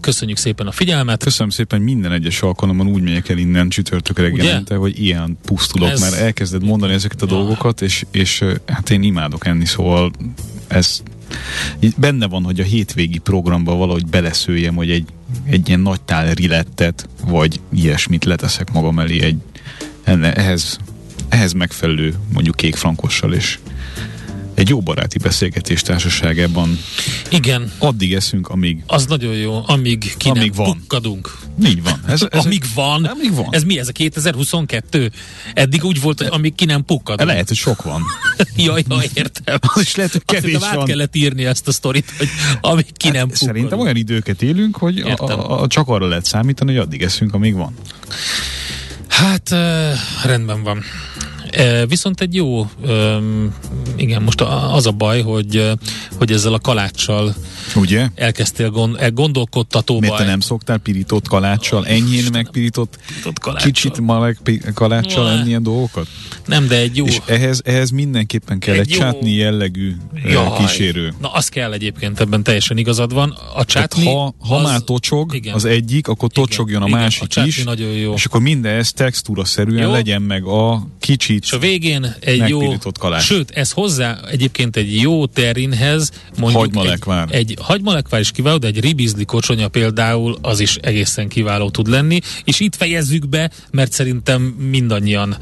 Köszönjük 0.00 0.36
szépen 0.36 0.66
a 0.66 0.72
figyelmet. 0.72 1.22
Köszönöm 1.22 1.50
szépen, 1.50 1.80
minden 1.80 2.12
egyes 2.12 2.42
alkalommal 2.42 2.86
úgy 2.86 3.02
megyek 3.02 3.28
el 3.28 3.38
innen 3.38 3.68
csütörtök 3.68 4.18
reggelente, 4.18 4.74
hogy 4.74 5.02
ilyen 5.02 5.38
pusztulok, 5.44 5.90
ez... 5.90 6.00
mert 6.00 6.14
elkezded 6.14 6.64
mondani 6.64 6.92
ezeket 6.92 7.22
a 7.22 7.26
ja. 7.28 7.36
dolgokat, 7.36 7.82
és, 7.82 8.04
és 8.10 8.44
hát 8.66 8.90
én 8.90 9.02
imádok 9.02 9.46
enni, 9.46 9.64
szóval 9.64 10.10
ez 10.68 11.02
benne 11.96 12.26
van, 12.26 12.42
hogy 12.42 12.60
a 12.60 12.64
hétvégi 12.64 13.18
programba 13.18 13.74
valahogy 13.74 14.06
beleszőjem, 14.06 14.74
hogy 14.74 14.90
egy, 14.90 15.08
egy 15.44 15.68
ilyen 15.68 15.80
nagy 15.80 16.00
tál 16.00 16.34
rilettet, 16.34 17.08
vagy 17.26 17.60
ilyesmit 17.74 18.24
leteszek 18.24 18.72
magam 18.72 18.98
elé 18.98 19.22
egy 19.22 19.36
ehhez, 20.04 20.78
ehhez 21.28 21.52
megfelelő 21.52 22.14
mondjuk 22.32 22.56
kék 22.56 22.74
frankossal, 22.74 23.32
és 23.32 23.58
egy 24.62 24.68
jó 24.68 24.80
baráti 24.80 25.18
beszélgetés 25.18 25.82
társaságában. 25.82 26.78
Igen. 27.28 27.72
Addig 27.78 28.14
eszünk, 28.14 28.48
amíg... 28.48 28.82
Az 28.86 29.06
nagyon 29.06 29.34
jó, 29.34 29.62
amíg 29.66 30.14
ki 30.16 30.28
amíg 30.28 30.52
nem 30.54 30.64
van. 30.64 30.78
pukkadunk. 30.78 31.38
Így 31.64 31.82
van. 31.82 32.00
Ez, 32.06 32.26
ez 32.30 32.44
amíg 32.44 32.64
van. 32.74 33.04
Amíg 33.04 33.34
van. 33.34 33.46
Ez 33.50 33.64
mi, 33.64 33.78
ez 33.78 33.88
a 33.88 33.92
2022? 33.92 35.10
Eddig 35.54 35.84
úgy 35.84 36.00
volt, 36.00 36.20
amíg 36.20 36.54
ki 36.54 36.64
nem 36.64 36.84
pukkadunk. 36.84 37.28
Lehet, 37.28 37.48
hogy 37.48 37.56
sok 37.56 37.82
van. 37.82 38.02
jaj, 38.56 38.84
jaj, 38.88 39.08
értem. 39.14 39.58
Az 39.60 39.82
is 39.82 39.94
lehet, 39.94 40.12
hogy 40.12 40.24
kevés 40.24 40.54
Azt 40.54 40.74
van. 40.74 40.84
kellett 40.84 41.16
írni 41.16 41.44
ezt 41.44 41.68
a 41.68 41.72
sztorit, 41.72 42.10
hogy 42.18 42.28
amíg 42.60 42.86
ki 42.92 43.08
nem 43.08 43.28
pukkadunk. 43.28 43.54
Szerintem 43.54 43.78
olyan 43.78 43.96
időket 43.96 44.42
élünk, 44.42 44.76
hogy 44.76 44.98
a, 44.98 45.14
a, 45.16 45.62
a, 45.62 45.66
csak 45.66 45.88
arra 45.88 46.08
lehet 46.08 46.24
számítani, 46.24 46.70
hogy 46.70 46.80
addig 46.80 47.02
eszünk, 47.02 47.34
amíg 47.34 47.54
van. 47.54 47.74
Hát, 49.08 49.50
uh, 49.50 49.58
rendben 50.24 50.62
van. 50.62 50.82
Viszont 51.86 52.20
egy 52.20 52.34
jó, 52.34 52.66
igen, 53.96 54.22
most 54.22 54.40
az 54.72 54.86
a 54.86 54.90
baj, 54.90 55.22
hogy, 55.22 55.70
hogy 56.18 56.32
ezzel 56.32 56.52
a 56.52 56.58
kaláccsal 56.58 57.34
Ugye? 57.74 58.08
elkezdtél 58.14 58.70
gond, 58.70 58.96
e, 59.00 59.08
gondolkodtató 59.08 60.00
Miért 60.00 60.16
te 60.16 60.24
nem 60.24 60.40
szoktál 60.40 60.78
pirított 60.78 61.28
kaláccsal, 61.28 61.86
enyhén 61.86 62.24
megpirított, 62.32 62.98
kicsit 63.56 64.00
maleg 64.00 64.38
kaláccsal 64.74 65.30
enni 65.30 65.48
ilyen 65.48 65.62
dolgokat? 65.62 66.06
Nem, 66.46 66.68
de 66.68 66.76
egy 66.76 66.96
jó... 66.96 67.04
És 67.06 67.20
ehhez, 67.26 67.60
ehhez 67.64 67.90
mindenképpen 67.90 68.58
kell 68.58 68.74
egy, 68.74 68.80
egy 68.80 68.88
csátni 68.88 69.30
jellegű 69.30 69.96
Jaj. 70.24 70.58
kísérő. 70.58 71.14
Na, 71.20 71.32
az 71.32 71.48
kell 71.48 71.72
egyébként, 71.72 72.20
ebben 72.20 72.42
teljesen 72.42 72.76
igazad 72.76 73.12
van. 73.12 73.38
A 73.54 73.64
csátni... 73.64 74.04
ha, 74.04 74.34
ha 74.38 74.56
az, 74.56 74.62
már 74.62 74.80
tocsog 74.80 75.34
igen. 75.34 75.54
az 75.54 75.64
egyik, 75.64 76.08
akkor 76.08 76.30
tocsogjon 76.30 76.82
igen, 76.82 76.94
a 76.94 77.00
másik 77.00 77.36
a 77.36 77.44
is, 77.44 77.62
nagyon 77.62 77.90
jó. 77.90 78.14
és 78.14 78.24
akkor 78.24 78.40
minden 78.40 78.74
ez 78.74 78.92
textúra 78.92 79.44
szerűen 79.44 79.82
jó. 79.82 79.92
legyen 79.92 80.22
meg 80.22 80.44
a 80.44 80.88
kicsit 81.00 81.42
És 81.42 81.52
a 81.52 81.58
végén 81.58 82.14
egy 82.20 82.48
jó... 82.48 82.60
Kalás. 82.98 83.24
Sőt, 83.24 83.50
ez 83.50 83.70
hozzá 83.70 84.18
egyébként 84.30 84.76
egy 84.76 84.96
jó 84.96 85.26
terinhez, 85.26 86.10
mondjuk 86.38 86.62
hagymalekvár. 86.62 87.28
Egy, 87.30 87.51
egy 87.52 87.64
hagymalekvár 87.64 88.20
is 88.20 88.30
kiváló, 88.30 88.56
de 88.56 88.66
egy 88.66 88.80
ribizli 88.80 89.24
kocsonya 89.24 89.68
például 89.68 90.38
az 90.40 90.60
is 90.60 90.76
egészen 90.76 91.28
kiváló 91.28 91.70
tud 91.70 91.88
lenni, 91.88 92.20
és 92.44 92.60
itt 92.60 92.76
fejezzük 92.76 93.28
be, 93.28 93.50
mert 93.70 93.92
szerintem 93.92 94.42
mindannyian 94.42 95.36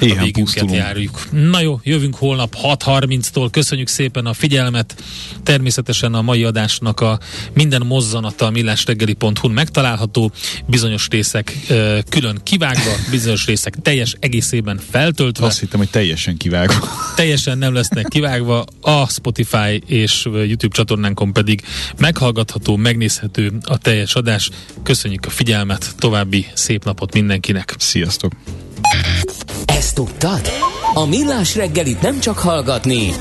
Éhen 0.00 0.18
a 0.18 0.22
végünket 0.22 0.72
járjuk. 0.72 1.28
Na 1.30 1.60
jó, 1.60 1.80
jövünk 1.82 2.14
holnap 2.14 2.56
6.30-tól, 2.62 3.48
köszönjük 3.50 3.88
szépen 3.88 4.26
a 4.26 4.32
figyelmet, 4.32 5.02
természetesen 5.42 6.14
a 6.14 6.22
mai 6.22 6.44
adásnak 6.44 7.00
a 7.00 7.18
minden 7.54 7.82
mozzanata 7.86 8.46
a 8.46 8.50
millásreggeli.hu-n 8.50 9.52
megtalálható, 9.52 10.32
bizonyos 10.66 11.08
részek 11.08 11.56
külön 12.08 12.40
kivágva, 12.42 12.90
bizonyos 13.10 13.46
részek 13.46 13.74
teljes 13.82 14.16
egészében 14.20 14.80
feltöltve. 14.90 15.46
Azt 15.46 15.60
hittem, 15.60 15.78
hogy 15.78 15.90
teljesen 15.90 16.36
kivágva. 16.36 16.88
Teljesen 17.16 17.58
nem 17.58 17.74
lesznek 17.74 18.06
kivágva, 18.08 18.64
a 18.80 19.08
Spotify 19.08 19.82
és 19.86 20.24
YouTube 20.24 20.74
csatornánkon 20.74 21.32
pedig 21.32 21.49
meghallgatható, 21.98 22.76
megnézhető 22.76 23.52
a 23.62 23.78
teljes 23.78 24.14
adás. 24.14 24.50
Köszönjük 24.82 25.26
a 25.26 25.30
figyelmet, 25.30 25.94
további 25.98 26.46
szép 26.54 26.84
napot 26.84 27.14
mindenkinek. 27.14 27.74
Sziasztok! 27.78 28.32
Ezt 29.64 29.94
tudtad? 29.94 30.40
A 30.94 31.06
Millás 31.06 31.56
reggelit 31.56 32.00
nem 32.00 32.20
csak 32.20 32.38
hallgatni, 32.38 33.12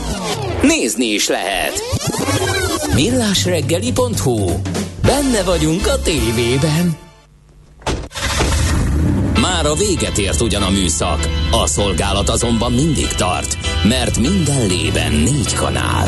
nézni 0.62 1.06
is 1.06 1.28
lehet. 1.28 1.82
Millásreggeli.hu 2.96 4.52
Benne 5.02 5.44
vagyunk 5.44 5.88
a 5.88 6.02
tévében. 6.02 6.98
Már 9.42 9.66
a 9.66 9.74
véget 9.74 10.18
ért 10.18 10.42
ugyan 10.42 10.62
a 10.62 10.70
műszak, 10.70 11.28
a 11.52 11.68
szolgálat 11.68 12.30
azonban 12.30 12.72
mindig 12.72 13.08
tart, 13.08 13.58
mert 13.84 14.18
minden 14.18 14.68
lében 14.68 15.12
négy 15.12 15.54
kanál. 15.54 16.08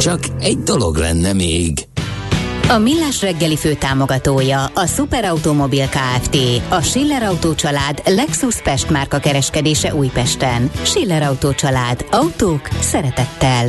Csak 0.00 0.20
egy 0.40 0.58
dolog 0.58 0.96
lenne 0.96 1.32
még. 1.32 1.88
A 2.68 2.78
Millás 2.78 3.22
reggeli 3.22 3.56
főtámogatója 3.56 4.64
a 4.64 4.86
Superautomobil 4.86 5.88
KFT, 5.88 6.36
a 6.68 6.80
Schiller 6.80 7.22
Auto 7.22 7.54
család 7.54 8.02
Lexus 8.04 8.62
Pest 8.62 8.90
márka 8.90 9.18
kereskedése 9.18 9.94
Újpesten. 9.94 10.70
Schiller 10.82 11.22
Auto 11.22 11.54
család. 11.54 12.06
Autók 12.10 12.68
szeretettel. 12.80 13.68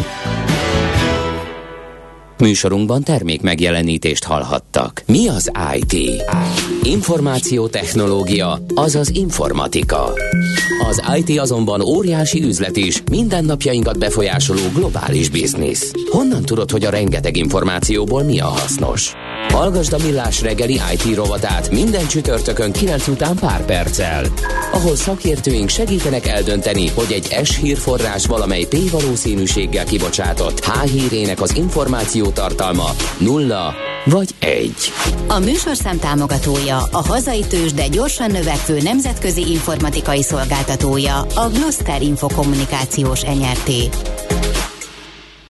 Műsorunkban 2.42 3.04
termék 3.04 3.42
megjelenítést 3.42 4.24
hallhattak. 4.24 5.04
Mi 5.06 5.28
az 5.28 5.52
IT? 5.76 6.24
Információtechnológia, 6.84 8.60
azaz 8.76 9.10
informatika. 9.10 10.14
Az 10.90 11.02
IT 11.18 11.40
azonban 11.40 11.82
óriási 11.82 12.44
üzlet 12.44 12.78
is, 12.78 13.04
mindennapjainkat 13.12 14.00
befolyásoló 14.00 14.62
globális 14.74 15.30
biznisz. 15.30 15.92
Honnan 16.10 16.42
tudod, 16.42 16.72
hogy 16.72 16.86
a 16.86 16.90
rengeteg 16.90 17.38
információból 17.38 18.24
mi 18.24 18.40
a 18.40 18.48
hasznos? 18.48 19.14
Hallgasd 19.48 19.94
a 19.94 19.98
Millás 20.04 20.42
reggeli 20.42 20.80
IT 20.94 21.16
rovatát 21.16 21.72
minden 21.72 22.08
csütörtökön 22.08 22.72
9 22.72 23.08
után 23.08 23.36
pár 23.36 23.66
perccel. 23.66 24.26
Ahol 24.72 24.96
szakértőink 24.96 25.70
segítenek 25.70 26.28
eldönteni, 26.28 26.90
hogy 26.90 27.12
egy 27.12 27.46
S 27.46 27.58
hírforrás 27.58 28.26
valamely 28.26 28.64
P 28.64 28.90
valószínűséggel 28.92 29.86
kibocsátott 29.86 30.66
H 30.66 30.84
hírének 30.84 31.42
az 31.42 31.56
információ 31.56 32.30
tartalma 32.32 32.90
nulla 33.18 33.74
vagy 34.06 34.30
egy. 34.40 34.92
A 35.28 35.40
műsorszám 35.40 36.00
támogatója, 36.00 36.78
a 36.92 37.02
hazai 37.08 37.44
tős, 37.50 37.74
de 37.74 37.88
gyorsan 37.88 38.32
növekvő 38.32 38.78
nemzetközi 38.82 39.52
informatikai 39.52 40.24
szolgáltatója, 40.24 41.20
a 41.20 41.50
Gloster 41.54 42.02
Infokommunikációs 42.02 43.22
NRT. 43.22 43.70